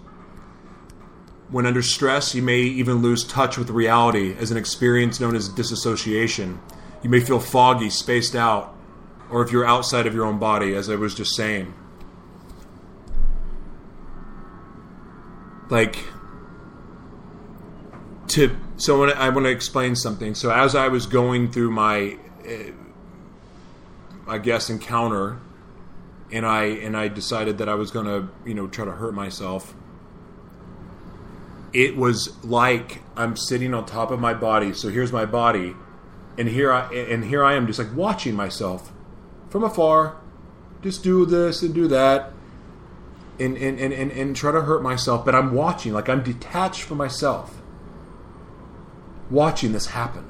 [1.49, 5.49] When under stress, you may even lose touch with reality as an experience known as
[5.49, 6.59] disassociation.
[7.05, 8.77] You may feel foggy, spaced out,
[9.31, 11.73] or if you're outside of your own body, as I was just saying.
[15.71, 15.99] Like,
[18.27, 20.35] to so I want to, I want to explain something.
[20.35, 22.73] So as I was going through my, eh,
[24.27, 25.39] I guess encounter,
[26.33, 29.15] and I and I decided that I was going to you know try to hurt
[29.15, 29.75] myself.
[31.73, 34.73] It was like I'm sitting on top of my body.
[34.73, 35.75] So here's my body,
[36.39, 38.93] and here I and here I am just like watching myself
[39.51, 40.17] from afar.
[40.83, 42.33] Just do this and do that.
[43.39, 46.83] and, and, and, and, and try to hurt myself, but I'm watching, like I'm detached
[46.83, 47.61] from myself,
[49.31, 50.25] watching this happen.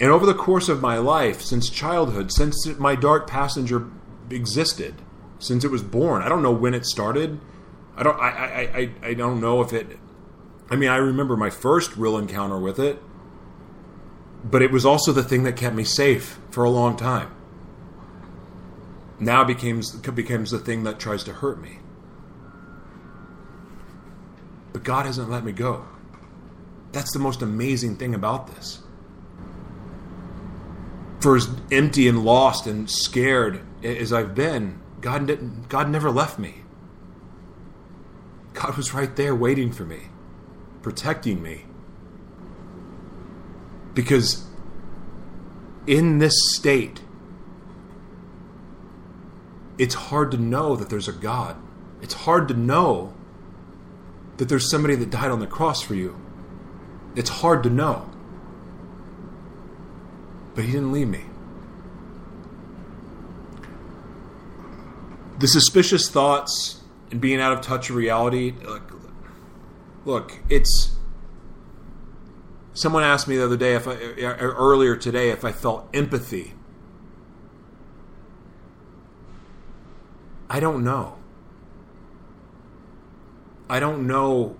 [0.00, 3.88] And over the course of my life, since childhood, since my dark passenger
[4.30, 4.94] existed,
[5.38, 7.40] since it was born, I don't know when it started.
[7.96, 8.18] I don't.
[8.18, 8.28] I.
[8.28, 8.78] I.
[8.78, 9.98] I, I don't know if it.
[10.70, 13.02] I mean, I remember my first real encounter with it,
[14.44, 17.34] but it was also the thing that kept me safe for a long time.
[19.18, 21.78] Now becomes becomes the thing that tries to hurt me.
[24.72, 25.84] But God hasn't let me go.
[26.92, 28.81] That's the most amazing thing about this
[31.22, 36.38] for as empty and lost and scared as I've been, God didn't, God never left
[36.38, 36.62] me.
[38.54, 40.08] God was right there waiting for me,
[40.82, 41.64] protecting me.
[43.94, 44.46] Because
[45.86, 47.02] in this state,
[49.78, 51.56] it's hard to know that there's a God.
[52.00, 53.14] It's hard to know
[54.36, 56.20] that there's somebody that died on the cross for you.
[57.14, 58.11] It's hard to know.
[60.54, 61.24] But he didn't leave me.
[65.38, 66.82] The suspicious thoughts
[67.12, 68.54] and being out of touch with reality.
[68.64, 68.92] Look,
[70.04, 70.96] look, it's.
[72.74, 76.54] Someone asked me the other day, if I, er, earlier today, if I felt empathy.
[80.48, 81.18] I don't know.
[83.68, 84.56] I don't know.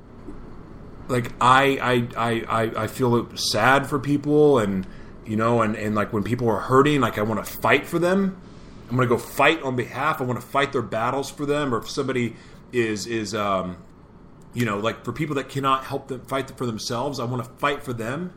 [1.09, 4.87] Like I, I, I, I feel sad for people and
[5.25, 7.99] you know, and, and like when people are hurting, like I want to fight for
[7.99, 8.41] them.
[8.89, 10.21] I'm going to go fight on behalf.
[10.21, 11.75] I want to fight their battles for them.
[11.75, 12.37] Or if somebody
[12.73, 13.79] is is um,
[14.53, 17.51] you know, like for people that cannot help them fight for themselves, I want to
[17.59, 18.35] fight for them.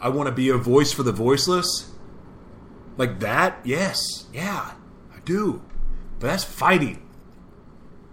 [0.00, 1.90] I want to be a voice for the voiceless.
[2.96, 3.98] Like that, yes,
[4.32, 4.72] yeah,
[5.14, 5.62] I do.
[6.20, 7.02] But that's fighting.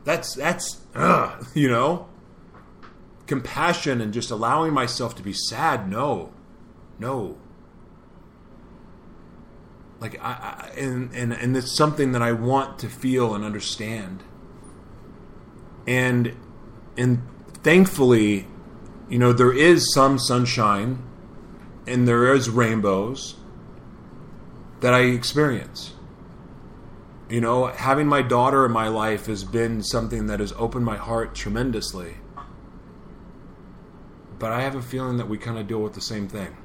[0.06, 2.08] That's that's ugh, you know.
[3.28, 5.90] Compassion and just allowing myself to be sad.
[5.90, 6.32] No,
[7.00, 7.38] no
[10.00, 14.24] like I, I, and and and it's something that I want to feel and understand.
[15.88, 16.36] And
[16.98, 17.22] and
[17.64, 18.48] thankfully,
[19.10, 21.04] you know, there is some sunshine
[21.88, 23.36] and there is rainbows
[24.82, 25.94] that I experience.
[27.30, 30.98] You know, having my daughter in my life has been something that has opened my
[30.98, 32.16] heart tremendously.
[34.38, 36.56] But I have a feeling that we kind of deal with the same thing.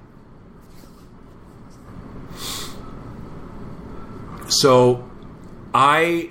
[4.51, 5.09] So,
[5.73, 6.31] I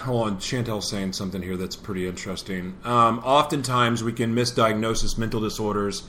[0.00, 0.36] hold on.
[0.38, 2.78] Chantel's saying something here that's pretty interesting.
[2.84, 6.04] Um, oftentimes, we can misdiagnose mental disorders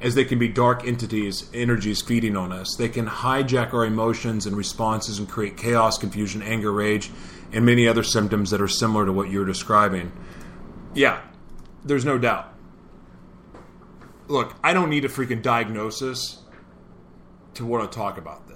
[0.00, 2.74] as they can be dark entities, energies feeding on us.
[2.76, 7.10] They can hijack our emotions and responses and create chaos, confusion, anger, rage,
[7.52, 10.12] and many other symptoms that are similar to what you're describing.
[10.94, 11.20] Yeah,
[11.84, 12.52] there's no doubt.
[14.28, 16.38] Look, I don't need a freaking diagnosis
[17.54, 18.51] to want to talk about this.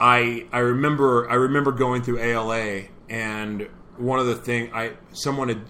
[0.00, 5.48] I I remember I remember going through ALA and one of the thing I someone
[5.48, 5.62] had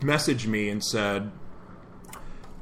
[0.00, 1.32] messaged me and said,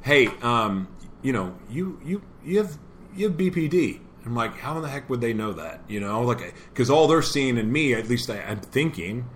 [0.01, 0.87] "Hey, um,
[1.21, 2.77] you know, you you you have
[3.15, 5.81] you have BPD." I'm like, how in the heck would they know that?
[5.87, 9.29] You know, like because all they're seeing in me, at least I, I'm thinking,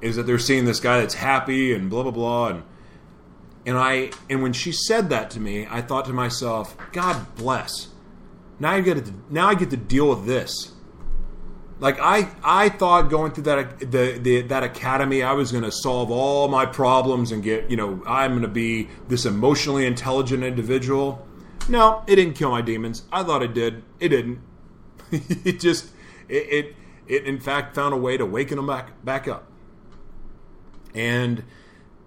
[0.00, 2.62] is that they're seeing this guy that's happy and blah blah blah and
[3.66, 7.88] and I and when she said that to me, I thought to myself, God bless.
[8.58, 10.72] Now I get to now I get to deal with this
[11.80, 15.70] like I, I thought going through that the, the that academy, I was going to
[15.70, 20.42] solve all my problems and get you know I'm going to be this emotionally intelligent
[20.42, 21.24] individual.
[21.68, 23.04] No, it didn't kill my demons.
[23.12, 23.82] I thought it did.
[24.00, 24.40] It didn't.
[25.12, 25.90] it just
[26.28, 26.76] it, it
[27.06, 29.46] it in fact found a way to waken them back back up.
[30.94, 31.44] And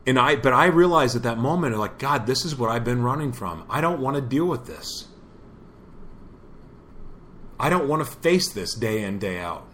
[0.05, 3.03] and I but I realized at that moment like God, this is what I've been
[3.03, 3.65] running from.
[3.69, 5.07] I don't want to deal with this.
[7.61, 9.67] I don't want to face this day in, day out.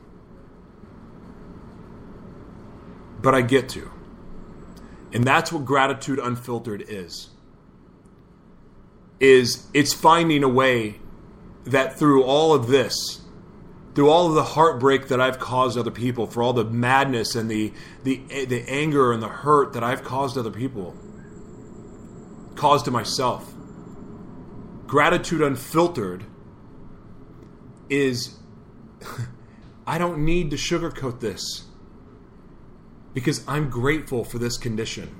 [3.21, 3.89] But I get to.
[5.13, 7.29] And that's what gratitude unfiltered is.
[9.21, 10.99] Is it's finding a way
[11.63, 13.21] that through all of this,
[13.95, 17.49] through all of the heartbreak that I've caused other people, for all the madness and
[17.49, 17.71] the
[18.03, 20.93] the the anger and the hurt that I've caused other people,
[22.55, 23.53] caused to myself.
[24.87, 26.25] Gratitude unfiltered
[27.89, 28.35] is
[29.87, 31.65] I don't need to sugarcoat this
[33.13, 35.15] because I'm grateful for this condition.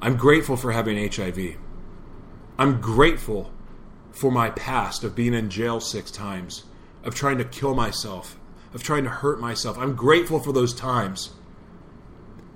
[0.00, 1.56] I'm grateful for having HIV.
[2.58, 3.52] I'm grateful
[4.12, 6.64] for my past of being in jail six times,
[7.04, 8.38] of trying to kill myself,
[8.74, 9.78] of trying to hurt myself.
[9.78, 11.30] I'm grateful for those times.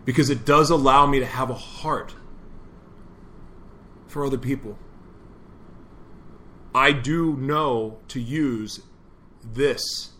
[0.04, 2.14] because it does allow me to have a heart
[4.06, 4.76] for other people.
[6.74, 8.80] I do know to use
[9.42, 10.10] this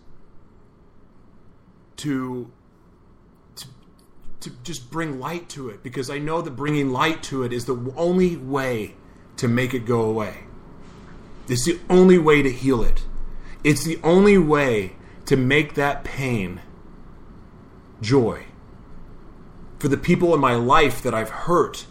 [1.97, 2.51] to
[3.57, 3.67] to
[4.41, 7.65] to just bring light to it because I know that bringing light to it is
[7.65, 8.95] the only way
[9.37, 10.45] to make it go away.
[11.49, 13.05] It's the only way to heal it.
[13.65, 14.97] It's the only way
[15.27, 16.61] to make that pain
[18.01, 18.45] joy.
[19.79, 21.87] For the people in my life that I've hurt,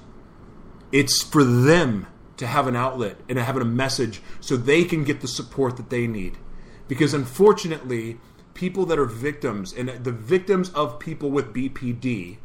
[0.92, 2.08] it's for them
[2.42, 5.92] to have an outlet and have a message so they can get the support that
[5.92, 6.40] they need.
[6.88, 8.18] Because unfortunately,
[8.56, 12.40] people that are victims and the victims of people with BPD,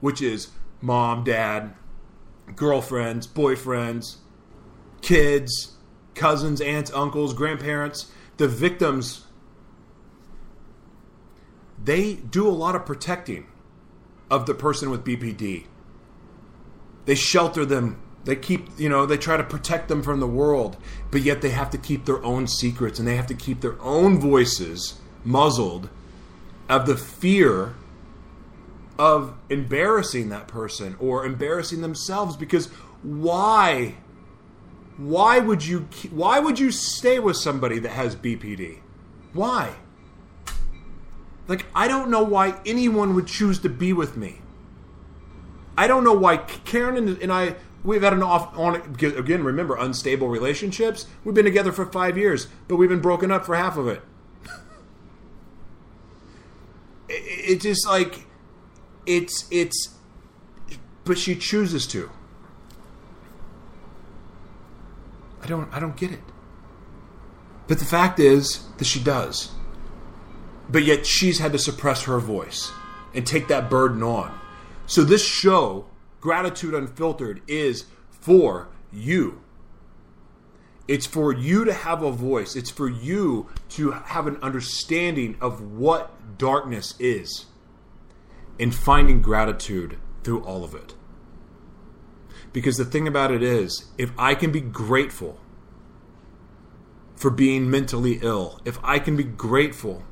[0.00, 0.48] which is
[0.80, 1.74] mom, dad,
[2.56, 4.16] girlfriends, boyfriends,
[5.02, 5.74] kids,
[6.14, 9.26] cousins, aunts, uncles, grandparents, the victims,
[11.82, 13.46] they do a lot of protecting
[14.30, 15.66] of the person with BPD.
[17.04, 18.00] They shelter them.
[18.24, 20.76] They keep, you know, they try to protect them from the world,
[21.10, 23.80] but yet they have to keep their own secrets and they have to keep their
[23.82, 25.90] own voices muzzled
[26.68, 27.74] of the fear
[28.98, 32.66] of embarrassing that person or embarrassing themselves because
[33.02, 33.94] why
[34.96, 38.78] why would you why would you stay with somebody that has BPD?
[39.32, 39.74] Why?
[41.48, 44.40] Like I don't know why anyone would choose to be with me.
[45.76, 50.28] I don't know why Karen and, I we've had an off on again remember unstable
[50.28, 51.06] relationships.
[51.22, 54.02] We've been together for 5 years, but we've been broken up for half of it.
[57.08, 58.26] it, it just like
[59.06, 59.94] it's it's
[61.04, 62.10] but she chooses to.
[65.42, 66.20] I don't I don't get it.
[67.66, 69.52] But the fact is that she does.
[70.68, 72.72] But yet she's had to suppress her voice
[73.14, 74.38] and take that burden on.
[74.86, 75.86] So this show,
[76.24, 79.42] Gratitude Unfiltered, is for you.
[80.88, 82.56] It's for you to have a voice.
[82.56, 87.44] It's for you to have an understanding of what darkness is
[88.58, 90.94] and finding gratitude through all of it.
[92.54, 95.38] Because the thing about it is, if I can be grateful
[97.16, 100.04] for being mentally ill, if I can be grateful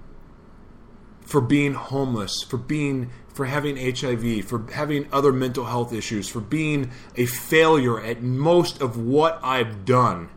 [1.24, 6.40] for being homeless, for being for having HIV, for having other mental health issues, for
[6.40, 10.28] being a failure at most of what I've done,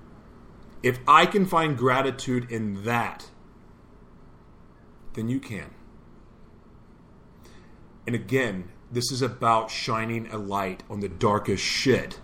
[0.82, 3.30] if I can find gratitude in that,
[5.14, 5.72] then you can.
[8.08, 12.20] And again, this is about shining a light on the darkest shit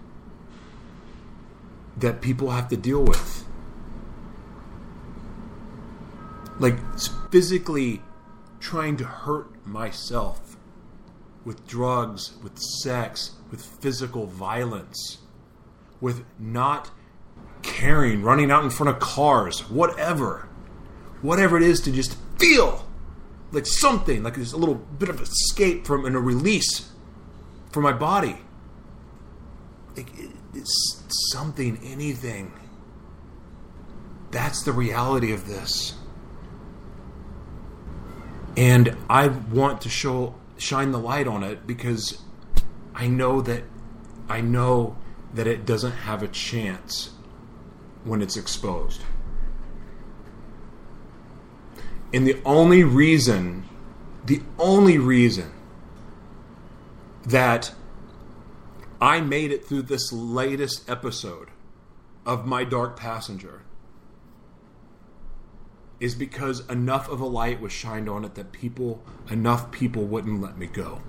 [1.97, 3.45] that people have to deal with.
[6.59, 6.77] Like
[7.31, 8.01] physically
[8.61, 10.55] trying to hurt myself
[11.43, 15.17] with drugs, with sex, with physical violence,
[15.99, 16.91] with not
[17.63, 20.47] caring, running out in front of cars, whatever.
[21.21, 22.87] Whatever it is to just feel
[23.51, 26.91] like something, like there's a little bit of escape from and a release
[27.71, 28.37] for my body.
[29.95, 30.09] Like
[30.53, 32.53] it's something, anything.
[34.31, 35.95] That's the reality of this.
[38.57, 42.21] And I want to show shine the light on it because
[42.93, 43.63] I know that
[44.29, 44.97] I know
[45.33, 47.11] that it doesn't have a chance
[48.03, 49.01] when it's exposed.
[52.13, 53.63] And the only reason,
[54.25, 55.51] the only reason
[57.23, 57.73] that
[58.99, 61.49] I made it through this latest episode
[62.25, 63.61] of My Dark Passenger
[66.01, 70.41] is because enough of a light was shined on it that people, enough people wouldn't
[70.41, 70.99] let me go.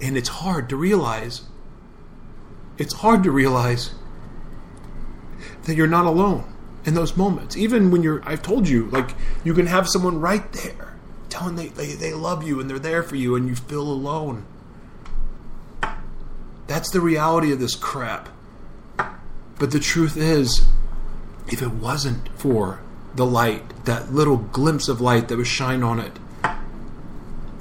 [0.00, 1.42] And it's hard to realize
[2.78, 3.90] it's hard to realize
[5.64, 6.50] that you're not alone
[6.86, 7.54] in those moments.
[7.54, 9.10] Even when you're, I've told you, like,
[9.44, 10.96] you can have someone right there
[11.28, 14.46] telling they, they, they love you and they're there for you and you feel alone.
[16.70, 18.28] That's the reality of this crap.
[19.58, 20.68] But the truth is,
[21.48, 22.80] if it wasn't for
[23.12, 26.20] the light, that little glimpse of light that was shined on it,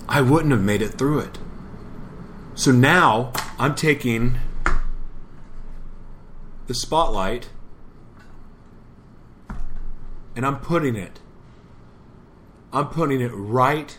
[0.08, 1.40] I wouldn't have made it through it.
[2.54, 4.38] So now I'm taking
[6.68, 7.50] the spotlight
[10.36, 11.20] and I'm putting it
[12.72, 13.98] I'm putting it right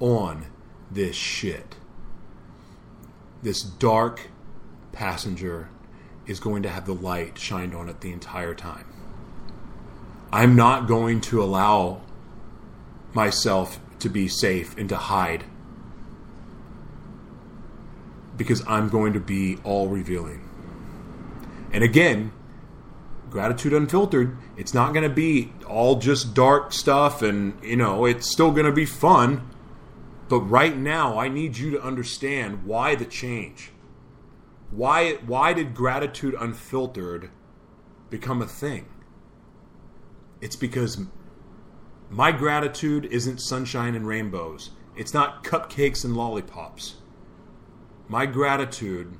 [0.00, 0.46] on
[0.90, 1.76] this shit.
[3.40, 4.31] This dark
[4.92, 5.68] passenger
[6.26, 8.86] is going to have the light shined on it the entire time.
[10.32, 12.00] I'm not going to allow
[13.12, 15.44] myself to be safe and to hide
[18.36, 20.48] because I'm going to be all revealing.
[21.72, 22.32] And again,
[23.30, 28.30] gratitude unfiltered, it's not going to be all just dark stuff and, you know, it's
[28.30, 29.48] still going to be fun.
[30.28, 33.70] But right now, I need you to understand why the change.
[34.72, 37.30] Why why did gratitude unfiltered
[38.08, 38.86] become a thing?
[40.40, 40.98] It's because
[42.08, 44.70] my gratitude isn't sunshine and rainbows.
[44.96, 46.96] It's not cupcakes and lollipops.
[48.08, 49.16] My gratitude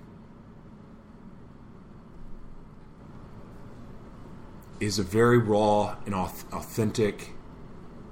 [4.81, 7.35] is a very raw and authentic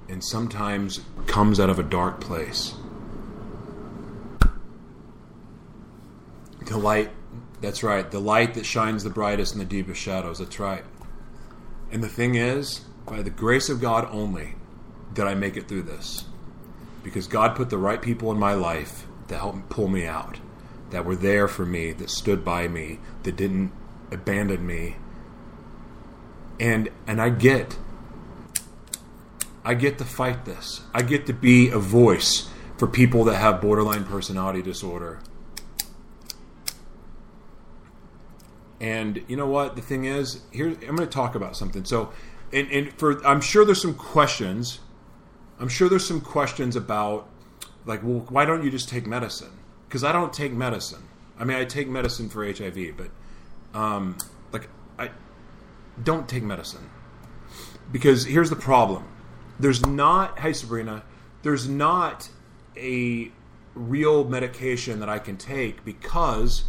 [0.07, 2.75] and sometimes comes out of a dark place.
[6.65, 7.11] The light,
[7.61, 10.83] that's right, the light that shines the brightest in the deepest shadows, that's right.
[11.91, 14.55] And the thing is, by the grace of God only,
[15.13, 16.25] did I make it through this.
[17.03, 20.39] Because God put the right people in my life to help pull me out,
[20.91, 23.71] that were there for me, that stood by me, that didn't
[24.11, 24.97] abandon me.
[26.59, 27.77] And and I get
[29.63, 30.81] I get to fight this.
[30.93, 35.19] I get to be a voice for people that have borderline personality disorder.
[38.81, 39.75] And you know what?
[39.75, 41.85] The thing is, here I'm going to talk about something.
[41.85, 42.11] So,
[42.51, 44.79] and, and for I'm sure there's some questions.
[45.59, 47.29] I'm sure there's some questions about,
[47.85, 49.51] like, well, why don't you just take medicine?
[49.87, 51.03] Because I don't take medicine.
[51.37, 54.17] I mean, I take medicine for HIV, but, um,
[54.51, 54.67] like,
[54.97, 55.11] I
[56.03, 56.89] don't take medicine
[57.91, 59.07] because here's the problem:
[59.59, 60.39] there's not.
[60.39, 61.03] Hey, Sabrina,
[61.43, 62.29] there's not
[62.75, 63.31] a
[63.75, 66.63] real medication that I can take because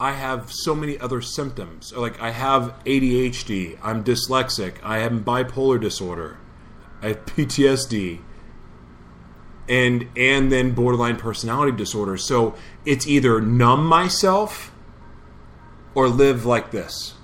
[0.00, 1.92] I have so many other symptoms.
[1.92, 6.38] Like I have ADHD, I'm dyslexic, I have bipolar disorder,
[7.02, 8.20] I have PTSD,
[9.68, 12.16] and and then borderline personality disorder.
[12.16, 14.72] So it's either numb myself
[15.94, 17.14] or live like this.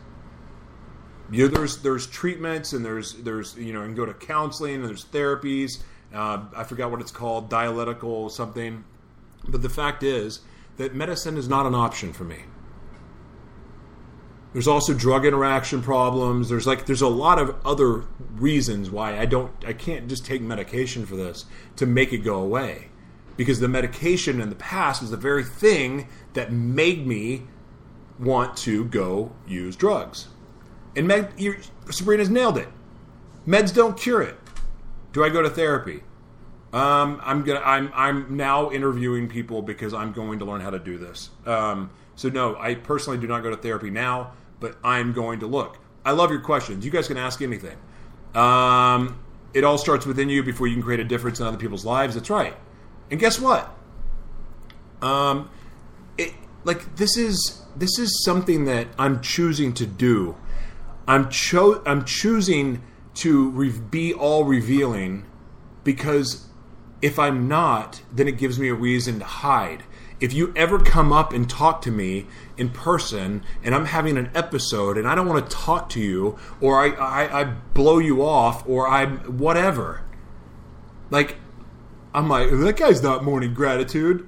[1.30, 4.84] You know, there's there's treatments and there's there's you know can go to counseling and
[4.84, 5.82] there's therapies.
[6.12, 8.84] Uh, I forgot what it's called, dialectical something.
[9.48, 10.40] But the fact is
[10.76, 12.44] that medicine is not an option for me.
[14.54, 16.48] There's also drug interaction problems.
[16.48, 18.04] There's like there's a lot of other
[18.36, 21.44] reasons why I don't I can't just take medication for this
[21.76, 22.88] to make it go away.
[23.36, 27.42] Because the medication in the past was the very thing that made me
[28.20, 30.28] want to go use drugs.
[30.94, 31.56] And you,
[31.90, 32.68] Sabrina's nailed it.
[33.44, 34.38] Meds don't cure it.
[35.12, 36.04] Do I go to therapy?
[36.72, 37.60] Um, I'm gonna.
[37.60, 37.90] I'm.
[37.94, 41.30] I'm now interviewing people because I'm going to learn how to do this.
[41.46, 44.32] Um, so no, I personally do not go to therapy now,
[44.64, 45.76] but I'm going to look.
[46.06, 46.86] I love your questions.
[46.86, 47.76] You guys can ask anything.
[48.34, 51.84] Um, it all starts within you before you can create a difference in other people's
[51.84, 52.14] lives.
[52.14, 52.54] That's right.
[53.10, 53.70] And guess what?
[55.02, 55.50] Um,
[56.16, 56.32] it
[56.64, 60.34] like this is this is something that I'm choosing to do.
[61.06, 62.82] I'm cho- I'm choosing
[63.16, 65.26] to re- be all revealing
[65.84, 66.48] because
[67.02, 69.84] if I'm not, then it gives me a reason to hide.
[70.24, 72.24] If you ever come up and talk to me
[72.56, 76.38] in person and I'm having an episode and I don't want to talk to you
[76.62, 80.00] or I, I, I blow you off or I'm whatever,
[81.10, 81.36] like,
[82.14, 84.26] I'm like, that guy's not morning gratitude.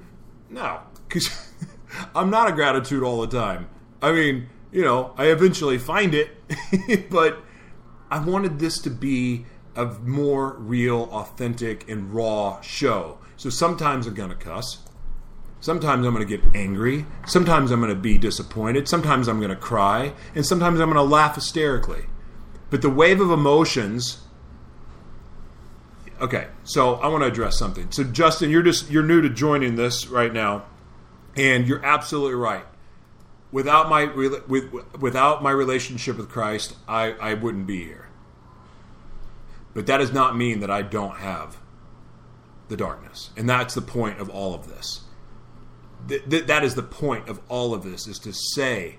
[0.51, 1.51] No, because
[2.15, 3.67] I'm not a gratitude all the time.
[3.99, 6.29] I mean, you know, I eventually find it,
[7.09, 7.41] but
[8.11, 13.17] I wanted this to be a more real, authentic, and raw show.
[13.35, 14.83] So sometimes I'm going to cuss.
[15.67, 17.05] Sometimes I'm going to get angry.
[17.25, 18.87] Sometimes I'm going to be disappointed.
[18.87, 20.13] Sometimes I'm going to cry.
[20.33, 22.05] And sometimes I'm going to laugh hysterically.
[22.69, 24.21] But the wave of emotions.
[26.21, 27.91] Okay, so I want to address something.
[27.91, 30.63] So Justin, you're just you're new to joining this right now,
[31.35, 32.63] and you're absolutely right.
[33.51, 38.07] Without my with, without my relationship with Christ, I, I wouldn't be here.
[39.73, 41.57] But that does not mean that I don't have
[42.69, 43.31] the darkness.
[43.35, 45.01] And that's the point of all of this.
[46.07, 48.97] Th- th- that is the point of all of this is to say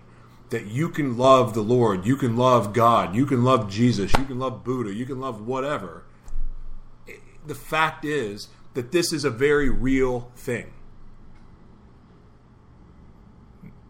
[0.50, 4.24] that you can love the Lord, you can love God, you can love Jesus, you
[4.24, 6.04] can love Buddha, you can love whatever.
[7.46, 10.72] The fact is that this is a very real thing.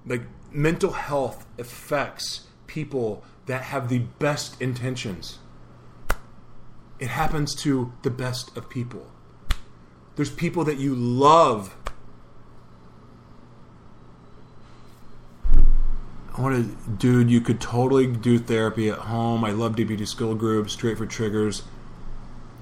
[0.07, 5.39] Like mental health affects people that have the best intentions.
[6.99, 9.07] It happens to the best of people.
[10.17, 11.77] There's people that you love.
[16.39, 17.31] I want to, dude.
[17.31, 19.45] You could totally do therapy at home.
[19.45, 21.65] I love DBT skill groups, straight for triggers.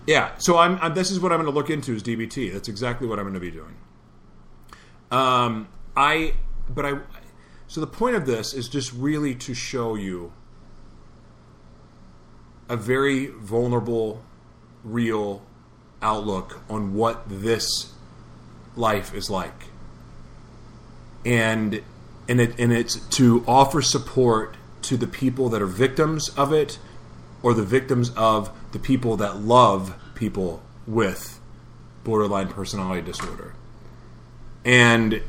[0.07, 0.95] Yeah, so I'm, I'm.
[0.95, 2.55] This is what I'm going to look into is DBT.
[2.55, 3.77] That's exactly what I'm going to be doing.
[5.11, 6.35] Um, I,
[6.70, 7.01] but I.
[7.66, 10.33] So the point of this is just really to show you
[12.70, 14.24] a very vulnerable,
[14.85, 15.43] real
[16.01, 17.93] outlook on what this
[18.74, 19.66] life is like,
[21.27, 21.83] and
[22.29, 26.79] and it and it's to offer support to the people that are victims of it,
[27.43, 31.41] or the victims of the people that love people with
[32.05, 33.55] borderline personality disorder,
[34.64, 35.22] and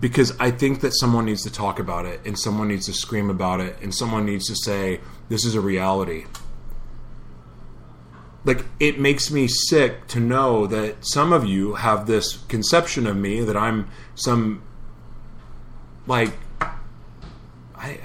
[0.00, 3.30] because I think that someone needs to talk about it and someone needs to scream
[3.30, 6.26] about it and someone needs to say this is a reality.
[8.44, 13.16] Like it makes me sick to know that some of you have this conception of
[13.16, 14.62] me that I'm some
[16.06, 16.32] like
[17.74, 18.00] I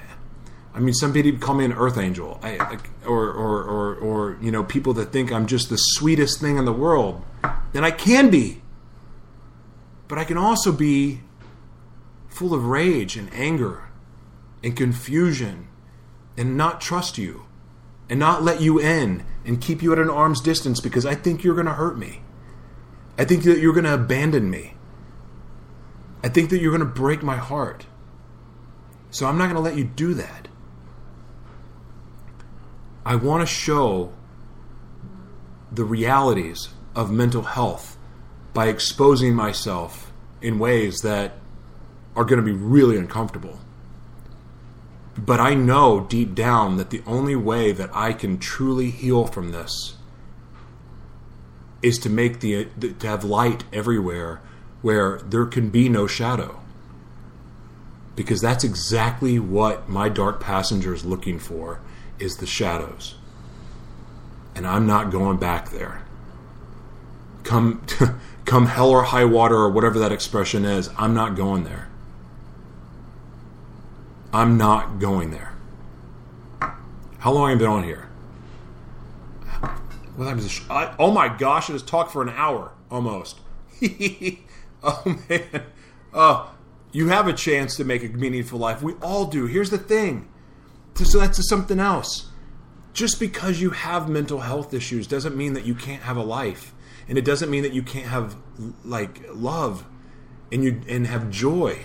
[0.74, 2.38] I mean some people call me an earth angel.
[2.42, 6.40] I like or or or or you know people that think I'm just the sweetest
[6.40, 7.22] thing in the world.
[7.74, 8.62] And I can be.
[10.08, 11.20] But I can also be
[12.28, 13.84] full of rage and anger
[14.62, 15.68] and confusion
[16.36, 17.44] and not trust you
[18.08, 21.44] and not let you in and keep you at an arm's distance because I think
[21.44, 22.22] you're going to hurt me.
[23.16, 24.74] I think that you're going to abandon me.
[26.22, 27.86] I think that you're going to break my heart.
[29.10, 30.48] So I'm not going to let you do that.
[33.04, 34.12] I want to show
[35.72, 37.96] the realities of mental health
[38.52, 41.34] by exposing myself in ways that
[42.16, 43.58] are going to be really uncomfortable.
[45.16, 49.52] But I know deep down that the only way that I can truly heal from
[49.52, 49.96] this
[51.82, 54.40] is to make the to have light everywhere
[54.82, 56.59] where there can be no shadow.
[58.16, 61.80] Because that's exactly what my dark passenger is looking for
[62.18, 63.14] is the shadows.
[64.54, 66.02] And I'm not going back there.
[67.44, 67.82] Come
[68.44, 71.88] come hell or high water or whatever that expression is, I'm not going there.
[74.32, 75.54] I'm not going there.
[77.18, 78.08] How long have I been on here?
[80.16, 80.40] What time?
[80.70, 83.40] I, oh my gosh, it has talked for an hour almost.
[84.82, 85.62] oh man.
[86.12, 86.50] Oh,
[86.92, 88.82] you have a chance to make a meaningful life.
[88.82, 89.46] We all do.
[89.46, 90.28] Here's the thing.
[90.94, 92.30] So that's something else.
[92.92, 96.74] Just because you have mental health issues doesn't mean that you can't have a life.
[97.08, 98.36] And it doesn't mean that you can't have
[98.84, 99.84] like love
[100.52, 101.78] and you and have joy.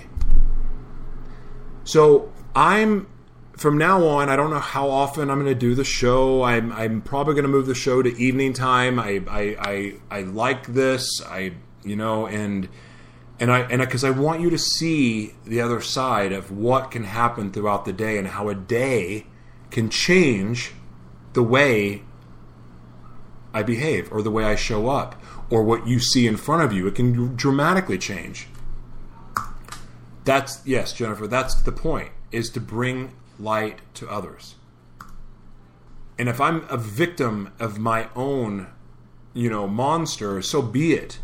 [1.84, 3.08] So I'm
[3.58, 4.30] from now on.
[4.30, 6.44] I don't know how often I'm going to do the show.
[6.44, 9.00] I'm I'm probably going to move the show to evening time.
[9.00, 11.22] I I I, I like this.
[11.26, 11.54] I
[11.84, 12.68] you know and
[13.40, 16.92] and I and because I, I want you to see the other side of what
[16.92, 19.28] can happen throughout the day and how a day
[19.72, 20.72] can change
[21.34, 22.04] the way
[23.54, 26.72] I behave or the way I show up or what you see in front of
[26.72, 26.88] you.
[26.88, 28.48] It can dramatically change.
[30.24, 31.28] That's yes, Jennifer.
[31.28, 34.56] That's the point: is to bring light to others.
[36.18, 38.68] And if I'm a victim of my own,
[39.34, 41.20] you know, monster, so be it.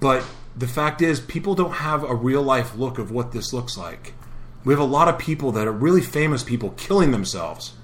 [0.00, 0.24] But
[0.56, 4.14] the fact is, people don't have a real life look of what this looks like.
[4.64, 7.74] We have a lot of people that are really famous people killing themselves.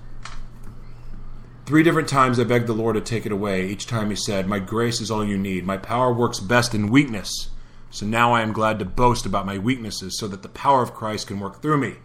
[1.67, 3.67] Three different times I begged the Lord to take it away.
[3.67, 5.65] Each time He said, My grace is all you need.
[5.65, 7.51] My power works best in weakness.
[7.91, 10.95] So now I am glad to boast about my weaknesses so that the power of
[10.95, 11.97] Christ can work through me.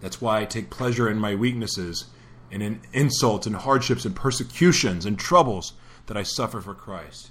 [0.00, 2.06] That's why I take pleasure in my weaknesses
[2.50, 5.74] and in insults and hardships and persecutions and troubles
[6.06, 7.30] that I suffer for Christ.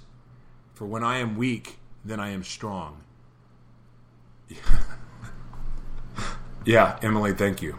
[0.72, 3.02] For when I am weak, then I am strong.
[6.64, 7.76] yeah, Emily, thank you.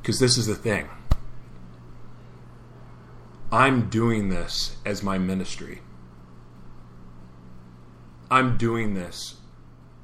[0.00, 0.88] Because this is the thing.
[3.50, 5.82] I'm doing this as my ministry.
[8.30, 9.36] I'm doing this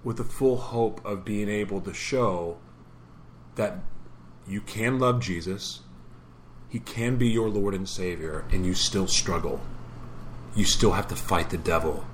[0.05, 2.59] with the full hope of being able to show
[3.55, 3.79] that
[4.47, 5.81] you can love Jesus,
[6.69, 9.61] He can be your Lord and Savior, and you still struggle.
[10.55, 12.05] You still have to fight the devil,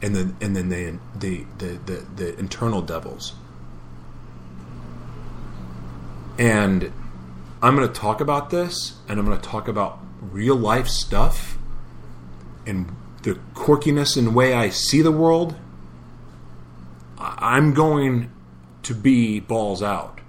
[0.00, 3.34] and then and then the the the, the, the internal devils.
[6.38, 6.92] And
[7.62, 11.58] I'm going to talk about this, and I'm going to talk about real life stuff
[12.66, 15.56] and the quirkiness in the way I see the world,
[17.18, 18.30] I'm going
[18.82, 20.20] to be balls out.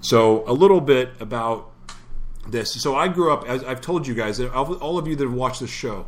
[0.00, 1.70] So, a little bit about
[2.48, 2.72] this.
[2.72, 5.60] So, I grew up, as I've told you guys, all of you that have watched
[5.60, 6.06] the show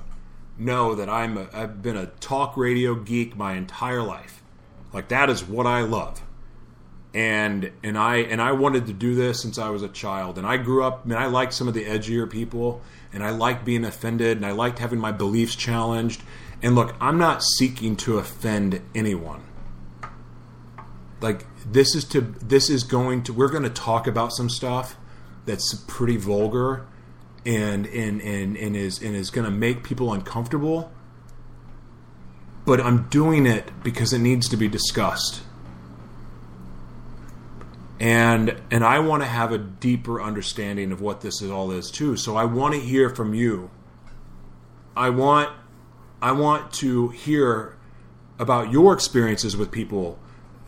[0.59, 4.43] know that I'm a, I've been a talk radio geek my entire life.
[4.93, 6.23] Like, that is what I love.
[7.15, 10.39] and and I and I wanted to do this since I was a child.
[10.39, 11.05] And I grew up.
[11.05, 12.81] and I liked some of the edgier people,
[13.13, 16.23] and I liked being offended, and I liked having my beliefs challenged.
[16.63, 19.43] And look, I'm not seeking to offend anyone.
[21.21, 24.97] Like this is to this is going to we're going to talk about some stuff
[25.45, 26.87] that's pretty vulgar
[27.45, 30.93] and and and, and is and is going to make people uncomfortable
[32.65, 35.43] but I'm doing it because it needs to be discussed.
[37.99, 41.91] And and I want to have a deeper understanding of what this is all is
[41.91, 42.17] too.
[42.17, 43.71] So I want to hear from you.
[44.97, 45.51] I want
[46.21, 47.77] I want to hear
[48.39, 50.19] about your experiences with people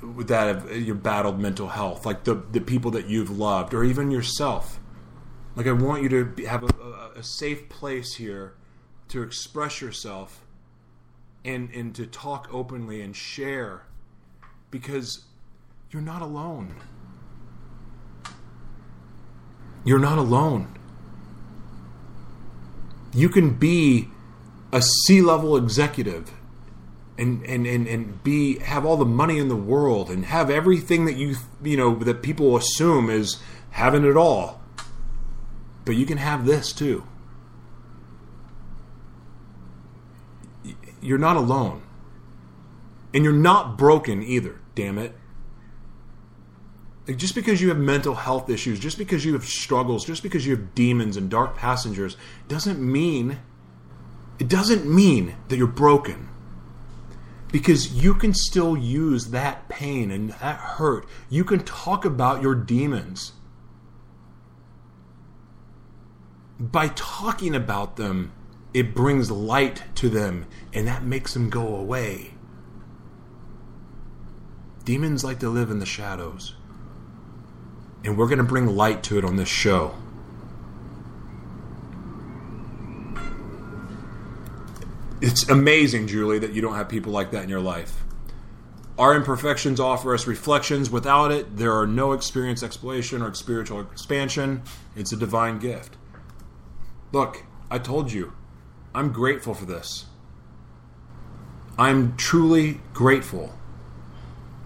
[0.03, 4.11] that have you battled mental health, like the the people that you've loved, or even
[4.11, 4.79] yourself.
[5.57, 8.55] Like I want you to have a, a, a safe place here
[9.09, 10.45] to express yourself
[11.45, 13.83] and and to talk openly and share
[14.71, 15.25] because
[15.91, 16.75] you're not alone.
[19.85, 20.75] You're not alone.
[23.13, 24.09] You can be
[24.73, 26.33] a C-level executive
[27.17, 31.05] and, and, and, and be have all the money in the world and have everything
[31.05, 33.41] that you you know that people assume is
[33.71, 34.61] having it all.
[35.85, 37.05] But you can have this too.
[41.05, 41.83] you're not alone.
[43.13, 45.15] And you're not broken either, damn it.
[47.07, 50.47] Like just because you have mental health issues, just because you have struggles, just because
[50.47, 52.17] you have demons and dark passengers,
[52.49, 53.39] doesn't mean
[54.39, 56.29] it doesn't mean that you're broken.
[57.53, 61.07] Because you can still use that pain and that hurt.
[61.29, 63.33] You can talk about your demons.
[66.59, 68.33] By talking about them,
[68.73, 72.35] it brings light to them and that makes them go away.
[74.85, 76.55] Demons like to live in the shadows.
[78.05, 79.95] And we're going to bring light to it on this show.
[85.23, 88.05] It's amazing, Julie, that you don't have people like that in your life.
[88.99, 90.91] Our imperfections offer us reflections.
[90.91, 94.63] Without it, there are no experience exploration or spiritual expansion.
[94.95, 95.97] It's a divine gift.
[97.15, 98.33] Look, I told you,
[98.93, 100.07] I'm grateful for this.
[101.79, 103.55] I'm truly grateful,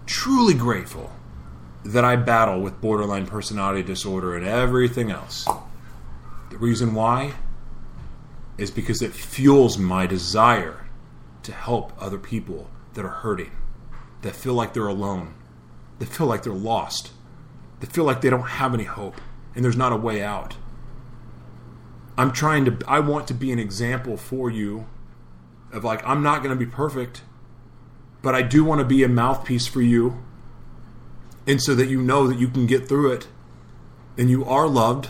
[0.07, 1.11] truly grateful
[1.85, 5.47] that I battle with borderline personality disorder and everything else.
[6.49, 7.35] The reason why
[8.57, 10.87] is because it fuels my desire
[11.43, 13.51] to help other people that are hurting,
[14.23, 15.35] that feel like they're alone,
[15.99, 17.11] that feel like they're lost,
[17.79, 19.21] that feel like they don't have any hope
[19.53, 20.55] and there's not a way out.
[22.19, 24.87] I'm trying to, I want to be an example for you
[25.71, 27.21] of like, I'm not going to be perfect,
[28.21, 30.21] but I do want to be a mouthpiece for you.
[31.47, 33.29] And so that you know that you can get through it
[34.17, 35.07] and you are loved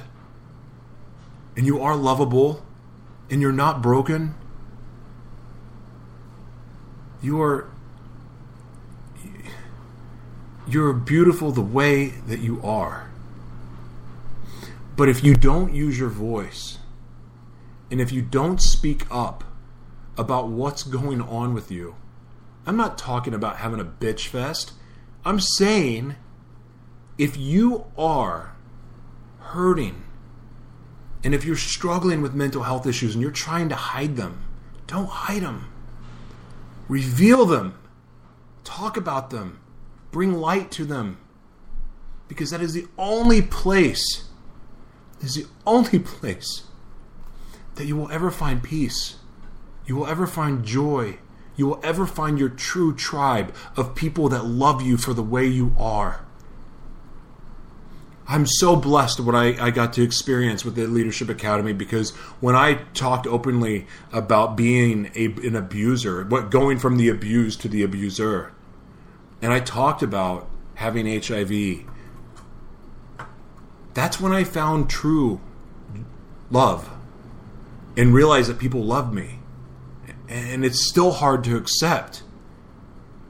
[1.57, 2.63] and you are lovable
[3.27, 4.35] and you're not broken.
[7.23, 7.71] You are
[10.67, 13.09] you're beautiful the way that you are.
[14.95, 16.78] But if you don't use your voice
[17.91, 19.43] and if you don't speak up
[20.17, 21.95] about what's going on with you,
[22.65, 24.73] I'm not talking about having a bitch fest.
[25.25, 26.15] I'm saying
[27.17, 28.55] if you are
[29.39, 30.03] hurting
[31.23, 34.45] and if you're struggling with mental health issues and you're trying to hide them,
[34.87, 35.71] don't hide them.
[36.87, 37.77] Reveal them.
[38.63, 39.59] Talk about them.
[40.11, 41.17] Bring light to them.
[42.27, 44.29] Because that is the only place,
[45.21, 46.63] is the only place
[47.79, 49.15] that you will ever find peace.
[49.85, 51.17] You will ever find joy.
[51.55, 55.47] You will ever find your true tribe of people that love you for the way
[55.47, 56.25] you are.
[58.27, 62.11] I'm so blessed what I, I got to experience with the Leadership Academy because
[62.41, 67.69] when I talked openly about being a, an abuser, what going from the abused to
[67.69, 68.51] the abuser,
[69.41, 71.85] and I talked about having HIV,
[73.93, 75.39] that's when I found true
[76.51, 76.89] love
[77.99, 79.39] and realize that people love me.
[80.29, 82.23] And it's still hard to accept.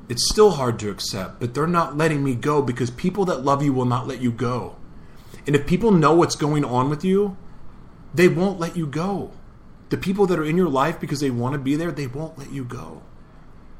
[0.07, 3.63] It's still hard to accept, but they're not letting me go because people that love
[3.63, 4.75] you will not let you go.
[5.47, 7.35] And if people know what's going on with you,
[8.13, 9.31] they won't let you go.
[9.89, 12.37] The people that are in your life because they want to be there, they won't
[12.37, 13.01] let you go.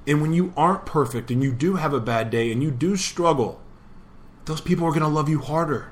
[0.08, 2.96] And when you aren't perfect and you do have a bad day and you do
[2.96, 3.62] struggle,
[4.46, 5.92] those people are going to love you harder.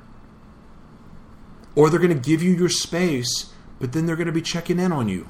[1.76, 4.80] Or they're going to give you your space, but then they're going to be checking
[4.80, 5.30] in on you.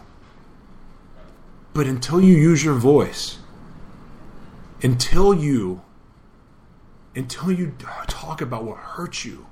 [1.74, 3.38] But until you use your voice,
[4.82, 5.82] until you
[7.18, 7.74] until you
[8.08, 9.48] talk about what hurts you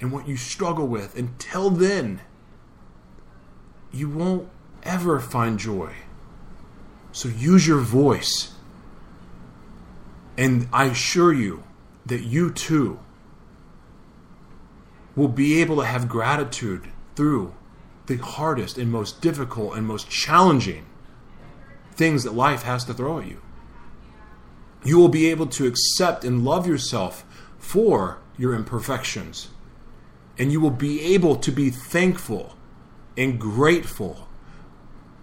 [0.00, 1.16] and what you struggle with.
[1.16, 2.20] Until then,
[3.90, 4.48] you won't
[4.82, 5.94] ever find joy.
[7.10, 8.52] So use your voice.
[10.36, 11.64] And I assure you
[12.04, 13.00] that you too
[15.16, 17.54] will be able to have gratitude through
[18.08, 20.84] the hardest and most difficult and most challenging
[21.92, 23.40] things that life has to throw at you.
[24.84, 27.24] You will be able to accept and love yourself
[27.58, 29.48] for your imperfections.
[30.38, 32.56] And you will be able to be thankful
[33.16, 34.28] and grateful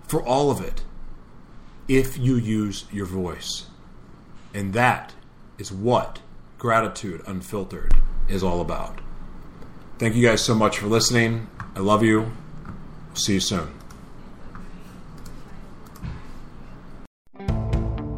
[0.07, 0.83] for all of it
[1.87, 3.67] if you use your voice.
[4.53, 5.13] And that
[5.57, 6.19] is what
[6.57, 7.93] Gratitude Unfiltered
[8.27, 8.99] is all about.
[9.97, 11.47] Thank you guys so much for listening.
[11.75, 12.31] I love you.
[13.15, 13.69] See you soon.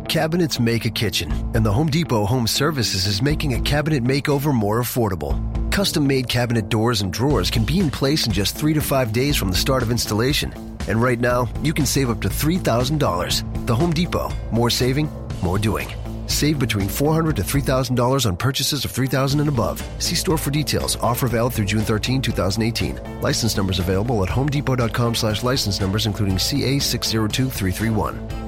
[0.10, 4.54] Cabinets make a kitchen, and the Home Depot Home Services is making a cabinet makeover
[4.54, 5.38] more affordable.
[5.72, 9.12] Custom made cabinet doors and drawers can be in place in just three to five
[9.12, 10.54] days from the start of installation.
[10.88, 13.68] And right now, you can save up to $3,000.
[13.68, 14.32] The Home Depot.
[14.52, 15.12] More saving,
[15.44, 15.94] more doing.
[16.28, 19.84] Save between 400 to $3,000 on purchases of $3,000 and above.
[20.02, 20.96] See store for details.
[20.98, 23.22] Offer valid through June 13, 2018.
[23.22, 28.47] License numbers available at homedepot.com slash license numbers, including CA602331.